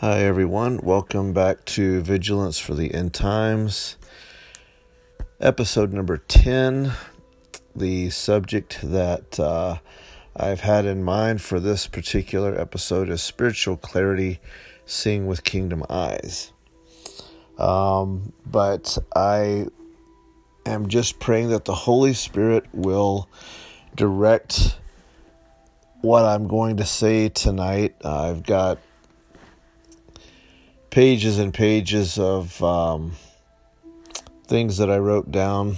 Hi, 0.00 0.20
everyone. 0.20 0.78
Welcome 0.84 1.32
back 1.32 1.64
to 1.64 2.00
Vigilance 2.02 2.56
for 2.56 2.72
the 2.72 2.94
End 2.94 3.12
Times, 3.12 3.96
episode 5.40 5.92
number 5.92 6.18
10. 6.18 6.92
The 7.74 8.08
subject 8.10 8.78
that 8.84 9.40
uh, 9.40 9.78
I've 10.36 10.60
had 10.60 10.86
in 10.86 11.02
mind 11.02 11.42
for 11.42 11.58
this 11.58 11.88
particular 11.88 12.56
episode 12.56 13.10
is 13.10 13.22
spiritual 13.22 13.76
clarity, 13.76 14.38
seeing 14.86 15.26
with 15.26 15.42
kingdom 15.42 15.82
eyes. 15.90 16.52
Um, 17.58 18.32
but 18.46 18.98
I 19.16 19.66
am 20.64 20.86
just 20.86 21.18
praying 21.18 21.48
that 21.48 21.64
the 21.64 21.74
Holy 21.74 22.14
Spirit 22.14 22.66
will 22.72 23.28
direct 23.96 24.78
what 26.02 26.24
I'm 26.24 26.46
going 26.46 26.76
to 26.76 26.84
say 26.84 27.28
tonight. 27.30 27.96
I've 28.04 28.44
got 28.44 28.78
pages 30.90 31.38
and 31.38 31.52
pages 31.52 32.18
of 32.18 32.62
um, 32.62 33.12
things 34.46 34.78
that 34.78 34.90
I 34.90 34.98
wrote 34.98 35.30
down 35.30 35.76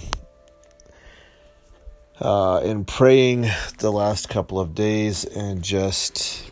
uh, 2.19 2.61
in 2.63 2.85
praying 2.85 3.47
the 3.79 3.91
last 3.91 4.29
couple 4.29 4.59
of 4.59 4.75
days 4.75 5.25
and 5.25 5.63
just 5.63 6.51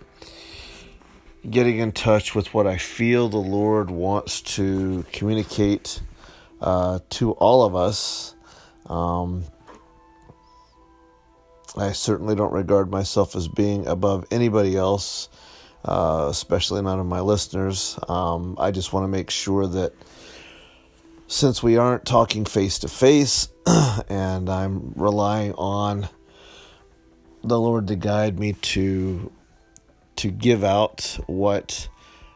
getting 1.50 1.77
in 1.80 1.91
touch 1.91 2.36
with 2.36 2.53
what 2.53 2.67
I 2.67 2.77
feel 2.77 3.30
the 3.30 3.38
Lord 3.38 3.90
wants 3.90 4.41
to 4.55 5.05
communicate 5.12 6.02
uh, 6.59 7.00
to 7.12 7.31
all 7.34 7.64
of 7.64 7.76
us. 7.76 8.36
Um, 8.88 9.45
I 11.78 11.94
certainly 11.94 12.36
don't 12.36 12.52
regard 12.52 12.91
myself 12.91 13.36
as 13.36 13.48
being 13.48 13.88
above 13.88 14.26
anybody 14.31 14.76
else 14.76 15.30
uh, 15.86 16.28
especially 16.30 16.82
none 16.82 17.00
of 17.00 17.06
my 17.06 17.22
listeners. 17.22 17.98
Um, 18.08 18.56
I 18.60 18.72
just 18.72 18.94
want 18.94 19.04
to 19.06 19.08
make 19.08 19.30
sure 19.30 19.68
that 19.68 19.94
since 21.28 21.62
we 21.62 21.78
aren't 21.78 22.06
talking 22.06 22.45
face 22.45 22.80
to 22.80 22.88
face 22.88 23.50
and 24.09 24.50
I'm 24.50 24.94
relying 24.95 25.53
on 25.53 26.09
the 27.44 27.59
Lord 27.59 27.88
to 27.88 27.95
guide 27.95 28.40
me 28.40 28.53
to 28.53 29.31
to 30.18 30.31
give 30.31 30.64
out 30.64 31.18
what 31.28 31.88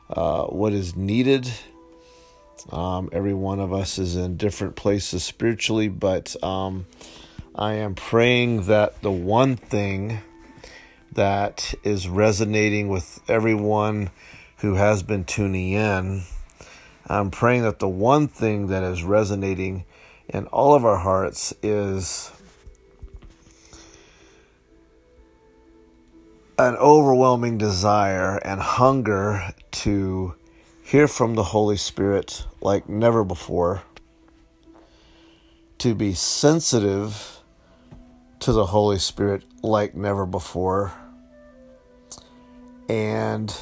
uh, 0.10 0.44
what 0.46 0.74
is 0.74 0.96
needed. 0.96 1.50
Um, 2.72 3.10
every 3.12 3.34
one 3.34 3.60
of 3.60 3.74
us 3.74 3.98
is 3.98 4.16
in 4.16 4.38
different 4.38 4.76
places 4.76 5.24
spiritually, 5.24 5.90
but 5.90 6.42
um, 6.42 6.86
I 7.56 7.74
am 7.74 7.96
praying 7.96 8.68
that 8.68 9.02
the 9.02 9.12
one 9.12 9.58
thing 9.58 10.20
that 11.16 11.74
is 11.84 12.08
resonating 12.08 12.88
with 12.88 13.20
everyone 13.28 14.10
who 14.58 14.76
has 14.76 15.04
been 15.04 15.26
tuning 15.26 15.72
in. 15.72 16.24
I'm 17.08 17.32
praying 17.32 17.64
that 17.64 17.80
the 17.80 17.90
one 17.90 18.28
thing 18.28 18.68
that 18.68 18.84
is 18.84 19.04
resonating 19.04 19.86
in 20.28 20.48
all 20.48 20.74
of 20.74 20.86
our 20.86 20.98
hearts 20.98 21.54
is 21.62 22.32
an 26.58 26.76
overwhelming 26.78 27.58
desire 27.58 28.38
and 28.38 28.62
hunger 28.62 29.54
to 29.72 30.36
hear 30.84 31.08
from 31.08 31.36
the 31.36 31.44
Holy 31.44 31.78
Spirit 31.78 32.46
like 32.62 32.88
never 32.88 33.24
before, 33.24 33.84
to 35.80 35.94
be 35.94 36.14
sensitive 36.14 37.40
to 38.40 38.52
the 38.52 38.68
Holy 38.68 39.00
Spirit 39.00 39.44
like 39.62 39.96
never 39.96 40.26
before 40.26 40.94
and 42.94 43.58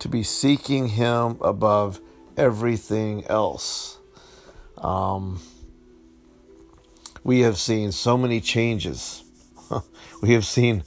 to 0.00 0.08
be 0.08 0.24
seeking 0.24 0.88
Him 0.88 1.38
above 1.40 2.00
everything 2.36 3.24
else. 3.28 3.98
Um, 4.76 5.40
we 7.22 7.40
have 7.40 7.58
seen 7.58 7.92
so 7.92 8.18
many 8.18 8.40
changes. 8.40 9.22
we 10.20 10.32
have 10.32 10.44
seen 10.44 10.82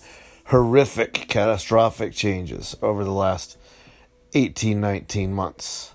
horrific, 0.47 1.13
catastrophic 1.29 2.11
changes 2.11 2.75
over 2.81 3.05
the 3.05 3.13
last 3.13 3.57
18, 4.33 4.81
19 4.81 5.33
months 5.33 5.93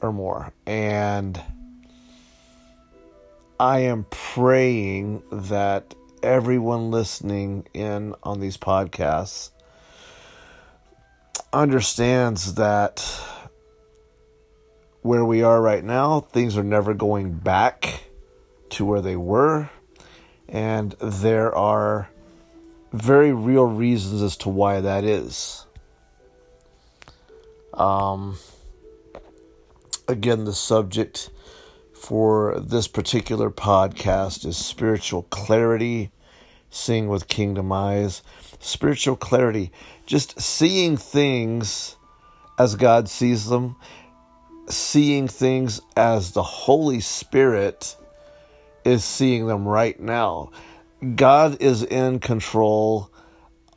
or 0.00 0.12
more. 0.12 0.54
And 0.64 1.42
I 3.60 3.80
am 3.80 4.06
praying 4.08 5.24
that 5.30 5.94
everyone 6.22 6.90
listening 6.90 7.66
in 7.74 8.14
on 8.22 8.40
these 8.40 8.56
podcasts 8.56 9.50
understands 11.54 12.54
that 12.54 13.00
where 15.02 15.24
we 15.24 15.42
are 15.42 15.62
right 15.62 15.84
now, 15.84 16.20
things 16.20 16.56
are 16.56 16.64
never 16.64 16.94
going 16.94 17.32
back 17.32 18.04
to 18.70 18.84
where 18.84 19.00
they 19.00 19.16
were. 19.16 19.70
And 20.48 20.92
there 21.00 21.54
are 21.54 22.10
very 22.92 23.32
real 23.32 23.64
reasons 23.64 24.22
as 24.22 24.36
to 24.38 24.48
why 24.48 24.80
that 24.80 25.04
is. 25.04 25.66
Um, 27.72 28.38
again, 30.08 30.44
the 30.44 30.52
subject 30.52 31.30
for 31.92 32.60
this 32.60 32.88
particular 32.88 33.50
podcast 33.50 34.44
is 34.44 34.56
spiritual 34.56 35.22
clarity, 35.24 36.10
seeing 36.70 37.08
with 37.08 37.28
kingdom 37.28 37.72
eyes. 37.72 38.22
Spiritual 38.60 39.16
clarity 39.16 39.70
just 40.06 40.40
seeing 40.40 40.96
things 40.96 41.96
as 42.58 42.76
God 42.76 43.08
sees 43.08 43.48
them, 43.48 43.76
seeing 44.68 45.28
things 45.28 45.80
as 45.96 46.32
the 46.32 46.42
Holy 46.42 47.00
Spirit 47.00 47.96
is 48.84 49.04
seeing 49.04 49.46
them 49.46 49.66
right 49.66 49.98
now. 49.98 50.50
God 51.16 51.60
is 51.60 51.82
in 51.82 52.20
control. 52.20 53.10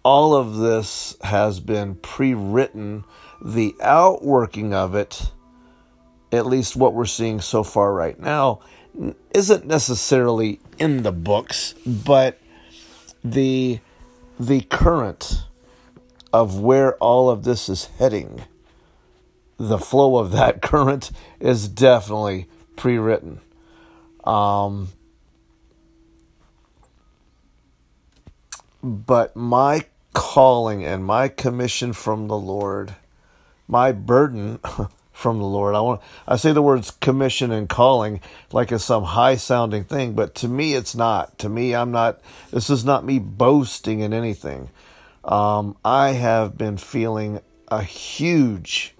All 0.03 0.35
of 0.35 0.57
this 0.57 1.17
has 1.21 1.59
been 1.59 1.95
pre 1.95 2.33
written. 2.33 3.03
The 3.43 3.75
outworking 3.81 4.73
of 4.73 4.95
it, 4.95 5.31
at 6.31 6.45
least 6.45 6.75
what 6.75 6.93
we're 6.93 7.05
seeing 7.05 7.39
so 7.39 7.63
far 7.63 7.93
right 7.93 8.19
now, 8.19 8.61
isn't 9.33 9.65
necessarily 9.65 10.59
in 10.79 11.03
the 11.03 11.11
books, 11.11 11.75
but 11.85 12.39
the 13.23 13.79
the 14.39 14.61
current 14.61 15.43
of 16.37 16.59
where 16.59 16.93
all 16.97 17.31
of 17.31 17.43
this 17.43 17.67
is 17.67 17.85
heading, 17.97 18.43
the 19.57 19.79
flow 19.79 20.17
of 20.17 20.31
that 20.31 20.61
current 20.61 21.09
is 21.39 21.67
definitely 21.67 22.47
pre 22.75 22.99
written. 22.99 23.41
Um, 24.23 24.89
but 28.83 29.35
my 29.35 29.85
calling 30.13 30.85
and 30.85 31.03
my 31.03 31.27
commission 31.27 31.91
from 31.91 32.27
the 32.27 32.37
Lord, 32.37 32.93
my 33.67 33.91
burden 33.91 34.59
from 35.11 35.39
the 35.39 35.45
Lord. 35.45 35.73
I 35.73 35.81
want 35.81 36.01
I 36.27 36.35
say 36.35 36.51
the 36.51 36.61
words 36.61 36.91
commission 36.91 37.51
and 37.51 37.67
calling 37.67 38.21
like 38.51 38.71
it's 38.71 38.83
some 38.85 39.05
high 39.05 39.37
sounding 39.37 39.85
thing, 39.85 40.13
but 40.13 40.35
to 40.35 40.47
me 40.47 40.75
it's 40.75 40.93
not. 40.93 41.39
To 41.39 41.49
me 41.49 41.73
I'm 41.73 41.89
not 41.91 42.21
this 42.51 42.69
is 42.69 42.85
not 42.85 43.03
me 43.03 43.17
boasting 43.17 44.01
in 44.01 44.13
anything 44.13 44.69
um, 45.27 45.75
I 45.83 46.11
have 46.11 46.57
been 46.57 46.77
feeling 46.77 47.41
a 47.67 47.83
huge 47.83 48.95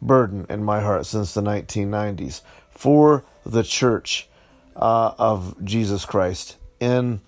burden 0.00 0.46
in 0.48 0.62
my 0.62 0.80
heart 0.80 1.06
since 1.06 1.34
the 1.34 1.40
1990s 1.40 2.42
for 2.70 3.24
the 3.44 3.64
church 3.64 4.28
uh, 4.76 5.12
of 5.18 5.56
Jesus 5.64 6.04
Christ 6.04 6.56
in 6.78 7.20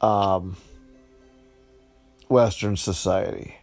um, 0.00 0.56
Western 2.28 2.76
society. 2.76 3.56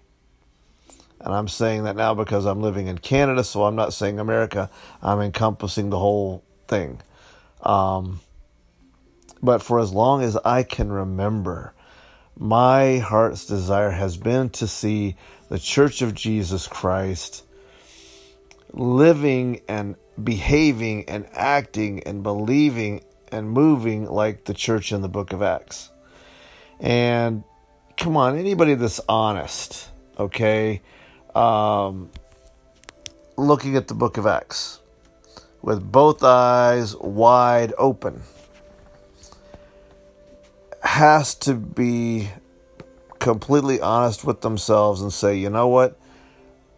And 1.21 1.33
I'm 1.33 1.47
saying 1.47 1.85
that 1.85 1.95
now 1.95 2.13
because 2.13 2.45
I'm 2.45 2.61
living 2.61 2.87
in 2.87 2.97
Canada, 2.97 3.43
so 3.43 3.63
I'm 3.63 3.75
not 3.75 3.93
saying 3.93 4.19
America. 4.19 4.69
I'm 5.01 5.21
encompassing 5.21 5.89
the 5.89 5.97
whole 5.97 6.43
thing. 6.67 6.99
Um, 7.63 8.19
but 9.41 9.61
for 9.61 9.79
as 9.79 9.91
long 9.91 10.21
as 10.21 10.35
I 10.37 10.63
can 10.63 10.91
remember, 10.91 11.73
my 12.37 12.99
heart's 12.99 13.45
desire 13.45 13.89
has 13.89 14.15
been 14.15 14.49
to 14.51 14.67
see 14.67 15.15
the 15.49 15.57
Church 15.57 16.01
of 16.01 16.13
Jesus 16.13 16.67
Christ 16.67 17.43
living 18.73 19.61
and 19.67 19.95
behaving 20.23 21.09
and 21.09 21.27
acting 21.33 22.03
and 22.03 22.21
believing 22.21 23.03
and 23.31 23.49
moving 23.49 24.05
like 24.05 24.45
the 24.45 24.53
church 24.53 24.91
in 24.91 25.01
the 25.01 25.09
book 25.09 25.33
of 25.33 25.41
Acts. 25.41 25.89
And 26.79 27.43
come 27.97 28.15
on, 28.17 28.37
anybody 28.37 28.75
that's 28.75 29.01
honest, 29.09 29.89
okay, 30.19 30.81
um, 31.35 32.09
looking 33.35 33.75
at 33.75 33.87
the 33.87 33.93
book 33.93 34.17
of 34.17 34.27
Acts 34.27 34.79
with 35.61 35.91
both 35.91 36.23
eyes 36.23 36.95
wide 36.97 37.73
open 37.77 38.21
has 40.83 41.35
to 41.35 41.53
be 41.55 42.29
completely 43.19 43.81
honest 43.81 44.23
with 44.23 44.41
themselves 44.41 45.01
and 45.01 45.11
say, 45.11 45.35
you 45.37 45.49
know 45.49 45.67
what? 45.67 45.99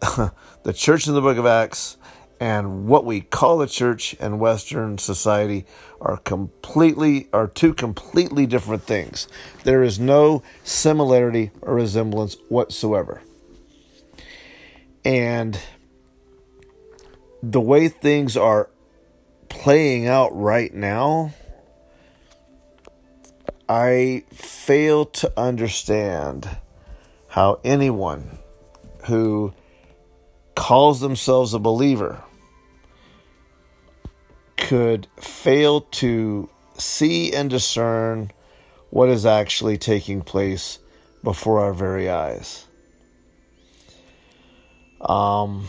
the 0.00 0.72
church 0.72 1.06
in 1.06 1.14
the 1.14 1.20
book 1.20 1.36
of 1.36 1.46
Acts 1.46 1.96
and 2.40 2.86
what 2.86 3.04
we 3.04 3.20
call 3.20 3.58
the 3.58 3.66
church 3.66 4.14
in 4.14 4.38
Western 4.38 4.96
society 4.96 5.66
are 6.00 6.16
completely 6.16 7.28
are 7.34 7.46
two 7.46 7.74
completely 7.74 8.46
different 8.46 8.82
things. 8.82 9.28
There 9.64 9.82
is 9.82 10.00
no 10.00 10.42
similarity 10.64 11.50
or 11.60 11.74
resemblance 11.74 12.36
whatsoever. 12.48 13.20
And 15.04 15.60
the 17.42 17.60
way 17.60 17.88
things 17.88 18.36
are 18.36 18.70
playing 19.50 20.06
out 20.06 20.34
right 20.34 20.72
now, 20.72 21.34
I 23.70 24.24
fail 24.32 25.04
to 25.04 25.32
understand 25.38 26.56
how 27.28 27.60
anyone 27.62 28.40
who 29.04 29.54
calls 30.56 30.98
themselves 30.98 31.54
a 31.54 31.60
believer 31.60 32.20
could 34.56 35.06
fail 35.20 35.82
to 35.82 36.50
see 36.78 37.32
and 37.32 37.48
discern 37.48 38.32
what 38.90 39.08
is 39.08 39.24
actually 39.24 39.78
taking 39.78 40.22
place 40.22 40.80
before 41.22 41.60
our 41.60 41.72
very 41.72 42.10
eyes. 42.10 42.66
Um, 45.00 45.68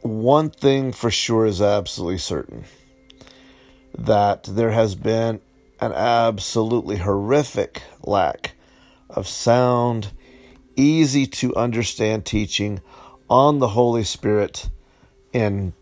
one 0.00 0.48
thing 0.48 0.92
for 0.92 1.10
sure 1.10 1.44
is 1.44 1.60
absolutely 1.60 2.16
certain 2.16 2.64
that 3.96 4.44
there 4.44 4.70
has 4.70 4.94
been 4.94 5.40
an 5.80 5.92
absolutely 5.92 6.98
horrific 6.98 7.82
lack 8.02 8.52
of 9.08 9.26
sound, 9.26 10.12
easy 10.76 11.26
to 11.26 11.54
understand 11.56 12.24
teaching 12.24 12.80
on 13.28 13.58
the 13.58 13.68
Holy 13.68 14.04
Spirit 14.04 14.68
in 15.32 15.72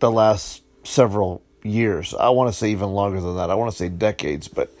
the 0.00 0.10
last 0.10 0.62
several 0.82 1.42
years. 1.62 2.14
I 2.14 2.30
want 2.30 2.52
to 2.52 2.58
say 2.58 2.70
even 2.70 2.90
longer 2.90 3.20
than 3.20 3.36
that. 3.36 3.50
I 3.50 3.54
want 3.54 3.70
to 3.70 3.76
say 3.76 3.88
decades, 3.88 4.48
but 4.48 4.72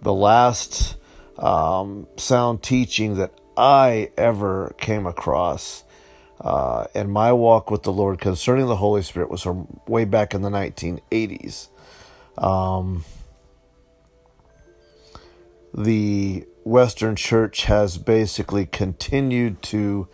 the 0.00 0.12
last 0.12 0.96
um, 1.38 2.06
sound 2.16 2.62
teaching 2.62 3.16
that 3.16 3.32
I 3.56 4.10
ever 4.16 4.74
came 4.78 5.06
across 5.06 5.84
uh, 6.40 6.86
in 6.94 7.10
my 7.10 7.32
walk 7.32 7.70
with 7.70 7.82
the 7.82 7.92
Lord 7.92 8.18
concerning 8.18 8.66
the 8.66 8.76
Holy 8.76 9.02
Spirit 9.02 9.30
was 9.30 9.42
from 9.42 9.80
way 9.86 10.04
back 10.04 10.34
in 10.34 10.42
the 10.42 10.50
1980s. 10.50 11.68
Um, 12.38 13.04
the 15.74 16.46
Western 16.64 17.16
Church 17.16 17.64
has 17.64 17.98
basically 17.98 18.66
continued 18.66 19.62
to 19.62 20.08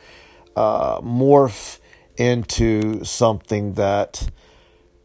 uh, 0.56 1.00
morph 1.00 1.78
into 2.16 3.04
something 3.04 3.74
that 3.74 4.30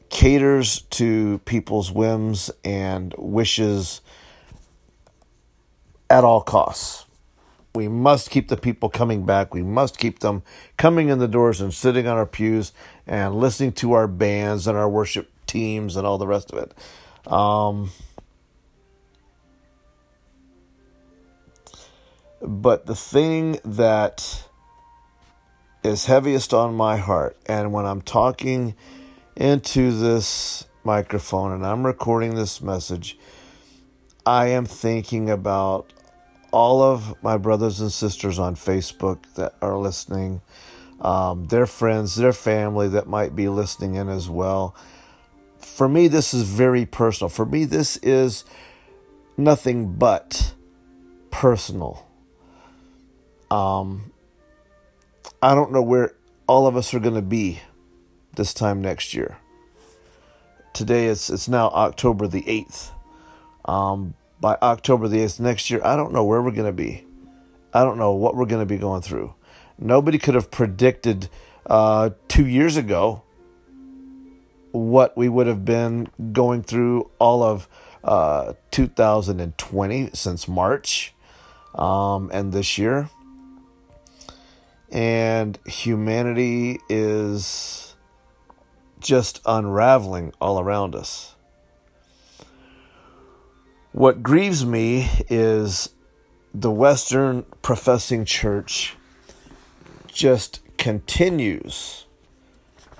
caters 0.09 0.81
to 0.81 1.39
people's 1.39 1.91
whims 1.91 2.51
and 2.63 3.13
wishes 3.17 4.01
at 6.09 6.23
all 6.23 6.41
costs. 6.41 7.05
We 7.75 7.87
must 7.87 8.29
keep 8.29 8.49
the 8.49 8.57
people 8.57 8.89
coming 8.89 9.25
back. 9.25 9.53
We 9.53 9.63
must 9.63 9.97
keep 9.97 10.19
them 10.19 10.43
coming 10.77 11.09
in 11.09 11.17
the 11.17 11.27
doors 11.27 11.59
and 11.59 11.73
sitting 11.73 12.05
on 12.07 12.17
our 12.17 12.27
pews 12.27 12.71
and 13.07 13.33
listening 13.33 13.71
to 13.73 13.93
our 13.93 14.07
bands 14.07 14.67
and 14.67 14.77
our 14.77 14.87
worship 14.87 15.31
teams 15.47 15.95
and 15.95 16.05
all 16.05 16.19
the 16.19 16.27
rest 16.27 16.51
of 16.51 16.59
it. 16.59 16.73
Um, 17.27 17.91
but 22.41 22.85
the 22.85 22.95
thing 22.95 23.59
that 23.63 24.43
is 25.83 26.05
heaviest 26.05 26.53
on 26.53 26.73
my 26.73 26.97
heart. 26.97 27.37
And 27.45 27.73
when 27.73 27.85
I'm 27.85 28.01
talking 28.01 28.75
into 29.35 29.91
this 29.91 30.65
microphone 30.83 31.51
and 31.51 31.65
I'm 31.65 31.85
recording 31.85 32.35
this 32.35 32.61
message, 32.61 33.17
I 34.25 34.47
am 34.47 34.65
thinking 34.65 35.29
about 35.29 35.91
all 36.51 36.81
of 36.81 37.21
my 37.21 37.35
brothers 37.35 37.81
and 37.81 37.91
sisters 37.91 38.39
on 38.39 38.55
Facebook 38.55 39.19
that 39.35 39.55
are 39.61 39.77
listening, 39.77 40.41
um, 41.01 41.47
their 41.47 41.65
friends, 41.65 42.15
their 42.15 42.31
family 42.31 42.87
that 42.87 43.07
might 43.07 43.35
be 43.35 43.49
listening 43.49 43.95
in 43.95 44.07
as 44.07 44.29
well. 44.29 44.75
For 45.73 45.89
me, 45.89 46.07
this 46.07 46.35
is 46.35 46.43
very 46.43 46.85
personal. 46.85 47.29
For 47.29 47.47
me, 47.47 47.65
this 47.65 47.97
is 47.97 48.45
nothing 49.37 49.95
but 49.95 50.53
personal. 51.31 52.07
Um, 53.49 54.13
I 55.41 55.55
don't 55.55 55.71
know 55.71 55.81
where 55.81 56.13
all 56.45 56.67
of 56.67 56.77
us 56.77 56.93
are 56.93 56.99
going 56.99 57.15
to 57.15 57.23
be 57.23 57.59
this 58.35 58.53
time 58.53 58.83
next 58.83 59.15
year. 59.15 59.37
Today 60.73 61.07
it's 61.07 61.31
it's 61.31 61.47
now 61.47 61.69
October 61.69 62.27
the 62.27 62.47
eighth. 62.47 62.91
Um, 63.65 64.13
by 64.39 64.59
October 64.61 65.07
the 65.07 65.21
eighth 65.21 65.39
next 65.39 65.71
year, 65.71 65.81
I 65.83 65.95
don't 65.95 66.13
know 66.13 66.23
where 66.23 66.43
we're 66.43 66.51
going 66.51 66.67
to 66.67 66.71
be. 66.71 67.03
I 67.73 67.83
don't 67.83 67.97
know 67.97 68.13
what 68.13 68.35
we're 68.35 68.45
going 68.45 68.61
to 68.61 68.71
be 68.71 68.77
going 68.77 69.01
through. 69.01 69.33
Nobody 69.79 70.19
could 70.19 70.35
have 70.35 70.51
predicted 70.51 71.29
uh, 71.65 72.11
two 72.27 72.45
years 72.45 72.77
ago 72.77 73.23
what 74.73 75.15
we 75.15 75.29
would 75.29 75.47
have 75.47 75.63
been 75.63 76.09
going 76.33 76.61
through 76.61 77.09
all 77.19 77.41
of 77.41 77.69
uh, 78.03 78.53
2020 78.71 80.09
since 80.13 80.47
March 80.47 81.13
um, 81.75 82.29
and 82.33 82.51
this 82.51 82.77
year 82.77 83.09
and 84.93 85.57
humanity 85.65 86.79
is 86.87 87.95
just 88.99 89.41
unraveling 89.45 90.31
all 90.39 90.59
around 90.59 90.95
us. 90.95 91.35
What 93.91 94.21
grieves 94.21 94.65
me 94.65 95.09
is 95.29 95.89
the 96.53 96.71
Western 96.71 97.43
professing 97.63 98.23
church 98.23 98.95
just 100.07 100.61
continues 100.77 102.05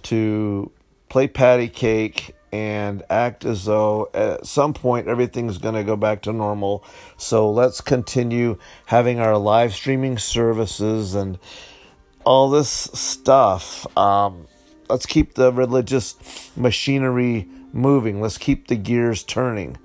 to 0.02 0.72
play 1.14 1.28
patty 1.28 1.68
cake 1.68 2.36
and 2.52 3.04
act 3.08 3.46
as 3.46 3.66
though 3.66 4.10
at 4.16 4.48
some 4.48 4.74
point 4.74 5.08
everything's 5.08 5.60
going 5.60 5.76
to 5.76 5.84
go 5.84 5.96
back 5.96 6.24
to 6.24 6.34
normal. 6.34 6.84
So 7.18 7.52
let's 7.52 7.82
continue 7.82 8.58
having 8.88 9.20
our 9.20 9.38
live 9.38 9.76
streaming 9.76 10.18
services 10.18 11.14
and 11.14 11.38
all 12.26 12.50
this 12.50 12.68
stuff. 12.68 13.86
Um, 13.96 14.48
let's 14.90 15.06
keep 15.06 15.36
the 15.36 15.54
religious 15.54 16.16
machinery 16.56 17.48
moving. 17.72 18.20
Let's 18.20 18.40
keep 18.40 18.66
the 18.66 18.76
gears 18.76 19.22
turning. 19.22 19.78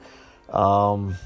Um, 0.49 1.17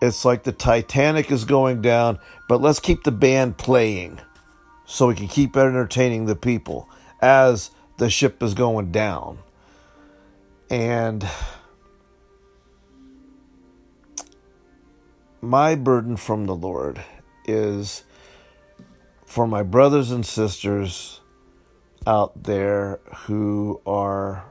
it's 0.00 0.24
like 0.24 0.44
the 0.44 0.52
Titanic 0.52 1.30
is 1.30 1.44
going 1.44 1.82
down, 1.82 2.18
but 2.48 2.62
let's 2.62 2.80
keep 2.80 3.04
the 3.04 3.12
band 3.12 3.58
playing 3.58 4.22
so 4.90 5.06
we 5.06 5.14
can 5.14 5.28
keep 5.28 5.54
entertaining 5.54 6.24
the 6.24 6.34
people 6.34 6.88
as 7.20 7.70
the 7.98 8.08
ship 8.08 8.42
is 8.42 8.54
going 8.54 8.90
down. 8.90 9.38
And 10.70 11.28
my 15.42 15.74
burden 15.74 16.16
from 16.16 16.46
the 16.46 16.54
Lord 16.54 17.04
is 17.44 18.02
for 19.26 19.46
my 19.46 19.62
brothers 19.62 20.10
and 20.10 20.24
sisters 20.24 21.20
out 22.06 22.44
there 22.44 22.98
who 23.26 23.82
are 23.86 24.46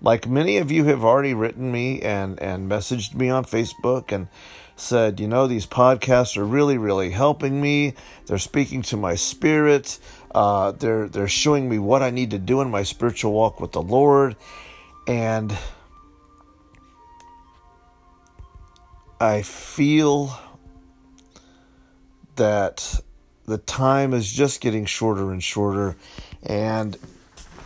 like 0.00 0.26
many 0.26 0.56
of 0.56 0.70
you 0.70 0.84
have 0.84 1.04
already 1.04 1.34
written 1.34 1.70
me 1.70 2.00
and 2.00 2.40
and 2.40 2.70
messaged 2.70 3.14
me 3.14 3.28
on 3.28 3.44
Facebook 3.44 4.10
and 4.10 4.28
said, 4.76 5.18
you 5.18 5.26
know, 5.26 5.46
these 5.46 5.66
podcasts 5.66 6.36
are 6.36 6.44
really, 6.44 6.76
really 6.76 7.10
helping 7.10 7.60
me. 7.60 7.94
They're 8.26 8.38
speaking 8.38 8.82
to 8.82 8.96
my 8.96 9.14
spirit. 9.14 9.98
Uh, 10.34 10.72
they're 10.72 11.08
they're 11.08 11.28
showing 11.28 11.68
me 11.68 11.78
what 11.78 12.02
I 12.02 12.10
need 12.10 12.30
to 12.32 12.38
do 12.38 12.60
in 12.60 12.70
my 12.70 12.82
spiritual 12.82 13.32
walk 13.32 13.58
with 13.58 13.72
the 13.72 13.80
Lord, 13.80 14.36
and 15.08 15.56
I 19.18 19.40
feel 19.40 20.38
that 22.36 23.00
the 23.46 23.56
time 23.56 24.12
is 24.12 24.30
just 24.30 24.60
getting 24.60 24.84
shorter 24.84 25.32
and 25.32 25.42
shorter, 25.42 25.96
and 26.42 26.98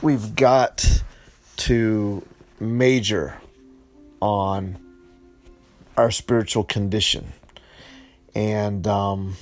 we've 0.00 0.37
got 0.37 1.02
to 1.57 2.25
major 2.61 3.40
on 4.21 4.79
our 6.00 6.11
spiritual 6.11 6.64
condition. 6.64 7.33
And 8.35 8.87
um, 8.87 9.37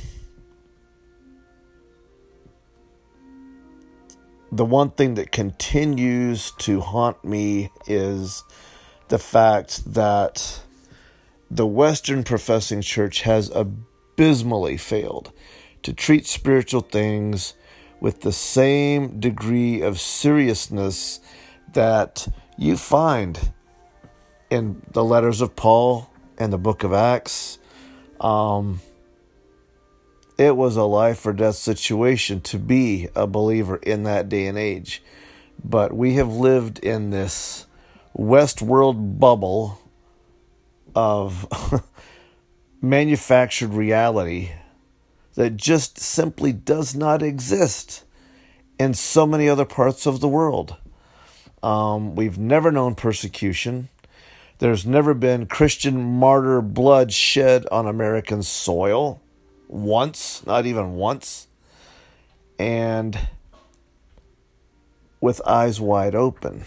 the 4.51 4.65
one 4.65 4.91
thing 4.91 5.15
that 5.15 5.31
continues 5.31 6.51
to 6.59 6.81
haunt 6.81 7.25
me 7.25 7.71
is 7.87 8.43
the 9.09 9.19
fact 9.19 9.95
that 9.95 10.61
the 11.51 11.67
Western 11.67 12.25
professing 12.25 12.83
church 12.83 13.23
has 13.23 13.51
abysmally 13.55 14.77
failed 14.77 15.33
to 15.83 15.93
treat 15.93 16.27
spiritual 16.27 16.81
things 16.81 17.55
with 18.01 18.23
the 18.23 18.33
same 18.33 19.21
degree 19.21 19.81
of 19.81 20.01
seriousness 20.01 21.21
that 21.73 22.27
you 22.57 22.77
find 22.77 23.53
in 24.51 24.83
the 24.93 25.05
letters 25.05 25.41
of 25.41 25.55
Paul 25.55 26.11
and 26.39 26.53
the 26.53 26.59
book 26.59 26.85
of 26.85 26.93
Acts. 26.93 27.59
Um, 28.21 28.81
it 30.39 30.57
was 30.57 30.77
a 30.77 30.85
life 30.85 31.27
or 31.27 31.33
death 31.33 31.57
situation 31.57 32.41
to 32.43 32.59
be 32.59 33.09
a 33.15 33.27
believer 33.27 33.77
in 33.77 34.05
that 34.05 34.29
day 34.29 34.47
and 34.47 34.57
age. 34.57 35.03
But 35.63 35.93
we 35.93 36.15
have 36.15 36.33
lived 36.33 36.79
in 36.79 37.11
this 37.11 37.67
Westworld 38.17 39.19
bubble 39.19 39.81
of 40.95 41.47
manufactured 42.81 43.75
reality 43.75 44.53
that 45.35 45.57
just 45.57 45.99
simply 45.99 46.53
does 46.53 46.95
not 46.95 47.23
exist 47.23 48.05
in 48.79 48.95
so 48.95 49.27
many 49.27 49.49
other 49.49 49.65
parts 49.65 50.07
of 50.07 50.21
the 50.21 50.29
world. 50.29 50.77
Um, 51.63 52.15
we've 52.15 52.39
never 52.39 52.71
known 52.71 52.95
persecution. 52.95 53.89
There's 54.59 54.85
never 54.85 55.15
been 55.15 55.47
Christian 55.47 56.03
martyr 56.03 56.61
blood 56.61 57.13
shed 57.13 57.67
on 57.71 57.87
American 57.87 58.43
soil 58.43 59.21
once, 59.69 60.45
not 60.47 60.67
even 60.67 60.95
once. 60.95 61.47
And 62.59 63.29
with 65.21 65.41
eyes 65.47 65.81
wide 65.81 66.17
open, 66.17 66.65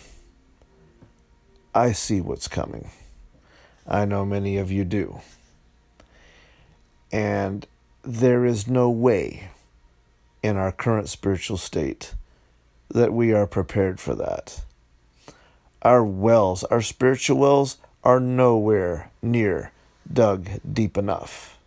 I 1.76 1.92
see 1.92 2.22
what's 2.22 2.48
coming. 2.48 2.92
I 3.86 4.06
know 4.06 4.26
many 4.26 4.58
of 4.58 4.72
you 4.72 4.86
do. 4.86 5.20
And 7.12 7.68
there 8.04 8.46
is 8.46 8.70
no 8.70 8.90
way 8.90 9.50
in 10.42 10.56
our 10.56 10.72
current 10.72 11.10
spiritual 11.10 11.58
state 11.58 12.16
that 12.90 13.12
we 13.14 13.34
are 13.34 13.48
prepared 13.48 14.00
for 14.00 14.16
that. 14.16 14.62
Our 15.84 16.04
wells, 16.04 16.64
our 16.66 16.84
spiritual 16.84 17.40
wells, 17.40 17.78
are 18.04 18.20
nowhere 18.20 19.12
near 19.24 19.72
dug 20.12 20.48
deep 20.72 20.96
enough. 20.96 21.58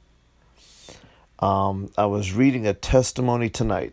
Um, 1.41 1.91
I 1.99 2.07
was 2.07 2.33
reading 2.33 2.65
a 2.65 2.75
testimony 2.75 3.51
tonight 3.51 3.93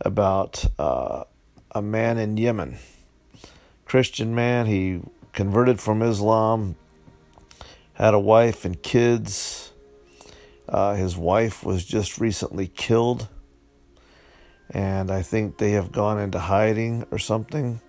about 0.00 0.66
uh, 0.78 1.24
a 1.72 1.82
man 1.82 2.16
in 2.16 2.36
Yemen, 2.36 2.78
Christian 3.86 4.36
man. 4.36 4.66
He 4.66 5.00
converted 5.32 5.80
from 5.80 6.00
Islam, 6.00 6.76
had 7.94 8.14
a 8.14 8.20
wife 8.20 8.64
and 8.64 8.80
kids. 8.80 9.72
Uh, 10.68 10.94
his 10.94 11.16
wife 11.16 11.64
was 11.64 11.84
just 11.84 12.18
recently 12.18 12.68
killed, 12.68 13.26
and 14.70 15.10
I 15.10 15.22
think 15.22 15.58
they 15.58 15.72
have 15.72 15.90
gone 15.90 16.20
into 16.20 16.38
hiding 16.38 17.04
or 17.10 17.18
something. 17.18 17.80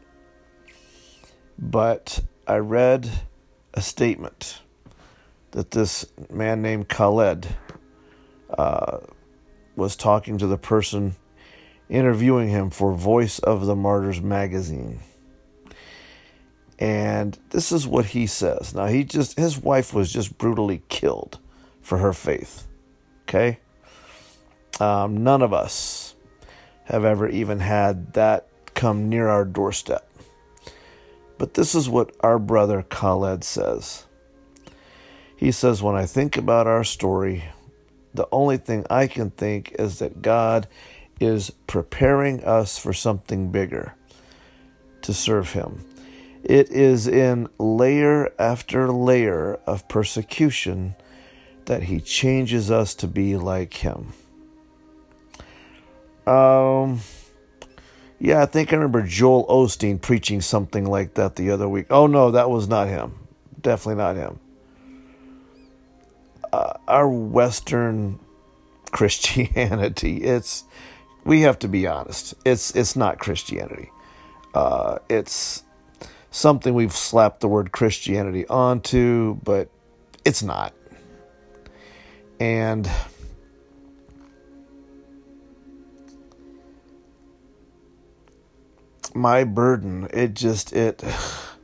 But 1.59 2.23
I 2.47 2.57
read 2.57 3.09
a 3.73 3.81
statement 3.81 4.61
that 5.51 5.71
this 5.71 6.05
man 6.29 6.61
named 6.61 6.89
Khaled 6.89 7.47
uh, 8.57 8.99
was 9.75 9.95
talking 9.95 10.37
to 10.37 10.47
the 10.47 10.57
person 10.57 11.15
interviewing 11.89 12.49
him 12.49 12.69
for 12.69 12.93
Voice 12.93 13.39
of 13.39 13.65
the 13.65 13.75
Martyrs 13.75 14.21
magazine. 14.21 14.99
And 16.79 17.37
this 17.49 17.71
is 17.71 17.87
what 17.87 18.07
he 18.07 18.27
says. 18.27 18.75
Now, 18.75 18.85
he 18.85 19.03
just, 19.03 19.37
his 19.37 19.57
wife 19.57 19.93
was 19.93 20.11
just 20.11 20.37
brutally 20.37 20.83
killed 20.89 21.39
for 21.81 21.97
her 21.97 22.13
faith. 22.13 22.67
Okay? 23.23 23.59
Um, 24.79 25.23
none 25.23 25.41
of 25.41 25.53
us 25.53 26.15
have 26.85 27.03
ever 27.03 27.27
even 27.27 27.59
had 27.59 28.13
that 28.13 28.47
come 28.75 29.09
near 29.09 29.27
our 29.27 29.43
doorstep. 29.43 30.06
But 31.37 31.53
this 31.53 31.75
is 31.75 31.87
what 31.87 32.15
our 32.21 32.39
brother 32.39 32.83
Khaled 32.83 33.43
says. 33.43 34.05
He 35.35 35.51
says, 35.51 35.83
When 35.83 35.95
I 35.95 36.05
think 36.05 36.35
about 36.37 36.67
our 36.67 36.83
story, 36.83 37.45
the 38.13 38.27
only 38.31 38.57
thing 38.57 38.85
I 38.89 39.07
can 39.07 39.29
think 39.29 39.75
is 39.77 39.99
that 39.99 40.21
God 40.21 40.67
is 41.19 41.51
preparing 41.67 42.43
us 42.43 42.77
for 42.77 42.93
something 42.93 43.51
bigger 43.51 43.93
to 45.03 45.13
serve 45.13 45.53
Him. 45.53 45.85
It 46.43 46.71
is 46.71 47.07
in 47.07 47.49
layer 47.59 48.33
after 48.39 48.91
layer 48.91 49.55
of 49.67 49.87
persecution 49.87 50.95
that 51.65 51.83
He 51.83 51.99
changes 51.99 52.71
us 52.71 52.95
to 52.95 53.07
be 53.07 53.35
like 53.35 53.75
Him. 53.75 54.13
Um, 56.25 57.01
yeah, 58.19 58.41
I 58.41 58.45
think 58.45 58.73
I 58.73 58.75
remember 58.75 59.03
Joel 59.03 59.45
Osteen 59.47 60.01
preaching 60.01 60.41
something 60.41 60.85
like 60.85 61.13
that 61.15 61.35
the 61.35 61.51
other 61.51 61.69
week. 61.69 61.87
Oh, 61.89 62.07
no, 62.07 62.31
that 62.31 62.49
was 62.49 62.67
not 62.67 62.87
him. 62.87 63.27
Definitely 63.61 64.03
not 64.03 64.15
him. 64.15 64.39
Uh, 66.51 66.73
our 66.87 67.07
Western 67.07 68.19
Christianity, 68.91 70.23
it's 70.23 70.63
we 71.25 71.41
have 71.41 71.59
to 71.59 71.67
be 71.67 71.85
honest. 71.85 72.33
It's 72.45 72.73
it's 72.75 72.95
not 72.95 73.19
Christianity. 73.19 73.91
Uh, 74.53 74.99
it's 75.09 75.63
something 76.31 76.73
we've 76.73 76.95
slapped 76.95 77.41
the 77.41 77.49
word 77.49 77.73
Christianity 77.73 78.47
onto, 78.47 79.35
but 79.43 79.69
it's 80.23 80.41
not. 80.41 80.73
And 82.39 82.89
my 89.17 89.43
burden, 89.43 90.07
it 90.13 90.33
just 90.33 90.73
it 90.73 91.03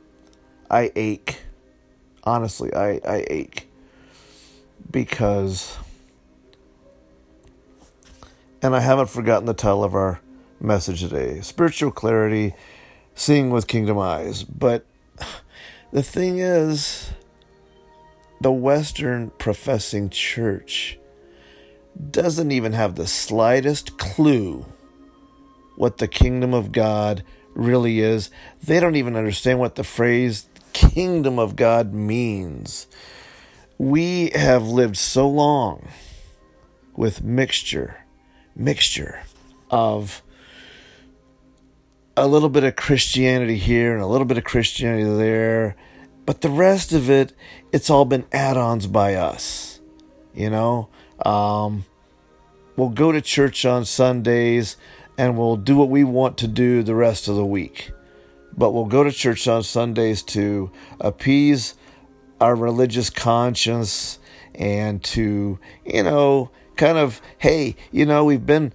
I 0.70 0.90
ache. 0.96 1.40
Honestly, 2.24 2.74
I, 2.74 3.00
I 3.06 3.24
ache. 3.28 3.68
Because 4.90 5.76
and 8.62 8.74
I 8.74 8.80
haven't 8.80 9.10
forgotten 9.10 9.46
the 9.46 9.54
title 9.54 9.84
of 9.84 9.94
our 9.94 10.20
message 10.60 11.00
today 11.00 11.40
Spiritual 11.42 11.90
Clarity, 11.90 12.54
Seeing 13.14 13.50
with 13.50 13.66
Kingdom 13.66 13.98
Eyes. 13.98 14.42
But 14.42 14.84
the 15.92 16.02
thing 16.02 16.38
is, 16.38 17.10
the 18.40 18.52
Western 18.52 19.30
professing 19.38 20.10
church 20.10 20.98
doesn't 22.10 22.50
even 22.50 22.72
have 22.72 22.96
the 22.96 23.06
slightest 23.06 23.98
clue 23.98 24.66
what 25.76 25.98
the 25.98 26.08
kingdom 26.08 26.54
of 26.54 26.72
God 26.72 27.22
really 27.54 28.00
is. 28.00 28.30
They 28.62 28.80
don't 28.80 28.96
even 28.96 29.16
understand 29.16 29.58
what 29.58 29.76
the 29.76 29.84
phrase 29.84 30.46
kingdom 30.72 31.38
of 31.38 31.56
God 31.56 31.94
means. 31.94 32.86
We 33.78 34.30
have 34.30 34.66
lived 34.66 34.96
so 34.96 35.28
long 35.28 35.88
with 36.96 37.22
mixture 37.22 38.04
mixture 38.56 39.22
of 39.70 40.22
a 42.16 42.26
little 42.26 42.48
bit 42.48 42.64
of 42.64 42.76
Christianity 42.76 43.56
here 43.56 43.92
and 43.92 44.02
a 44.02 44.06
little 44.06 44.26
bit 44.26 44.38
of 44.38 44.44
Christianity 44.44 45.04
there, 45.04 45.74
but 46.26 46.40
the 46.40 46.50
rest 46.50 46.92
of 46.92 47.10
it, 47.10 47.32
it's 47.72 47.90
all 47.90 48.04
been 48.04 48.24
add 48.32 48.56
ons 48.56 48.86
by 48.86 49.14
us. 49.14 49.80
You 50.34 50.50
know, 50.50 50.88
um, 51.24 51.84
we'll 52.76 52.90
go 52.90 53.12
to 53.12 53.20
church 53.20 53.64
on 53.64 53.84
Sundays 53.84 54.76
and 55.16 55.38
we'll 55.38 55.56
do 55.56 55.76
what 55.76 55.88
we 55.88 56.04
want 56.04 56.38
to 56.38 56.48
do 56.48 56.82
the 56.82 56.94
rest 56.94 57.28
of 57.28 57.36
the 57.36 57.44
week. 57.44 57.92
But 58.56 58.70
we'll 58.70 58.86
go 58.86 59.04
to 59.04 59.12
church 59.12 59.48
on 59.48 59.62
Sundays 59.62 60.22
to 60.22 60.70
appease 61.00 61.74
our 62.40 62.54
religious 62.54 63.10
conscience 63.10 64.18
and 64.54 65.02
to, 65.04 65.58
you 65.84 66.02
know, 66.02 66.50
kind 66.76 66.98
of, 66.98 67.20
hey, 67.38 67.76
you 67.90 68.06
know, 68.06 68.24
we've 68.24 68.46
been 68.46 68.72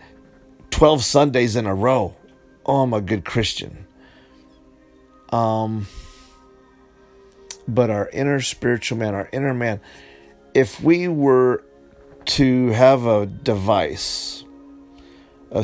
12 0.72 1.04
Sundays 1.04 1.56
in 1.56 1.66
a 1.66 1.76
row. 1.76 2.16
Oh, 2.66 2.82
I'm 2.82 2.94
a 2.94 3.02
good 3.02 3.26
Christian. 3.26 3.86
Um, 5.32 5.88
but 7.68 7.90
our 7.90 8.10
inner 8.10 8.42
spiritual 8.42 8.98
man, 8.98 9.14
our 9.14 9.30
inner 9.32 9.54
man, 9.54 9.80
if 10.54 10.82
we 10.82 11.08
were 11.08 11.64
to 12.26 12.70
have 12.70 13.06
a 13.06 13.26
device, 13.26 14.44
a 15.52 15.64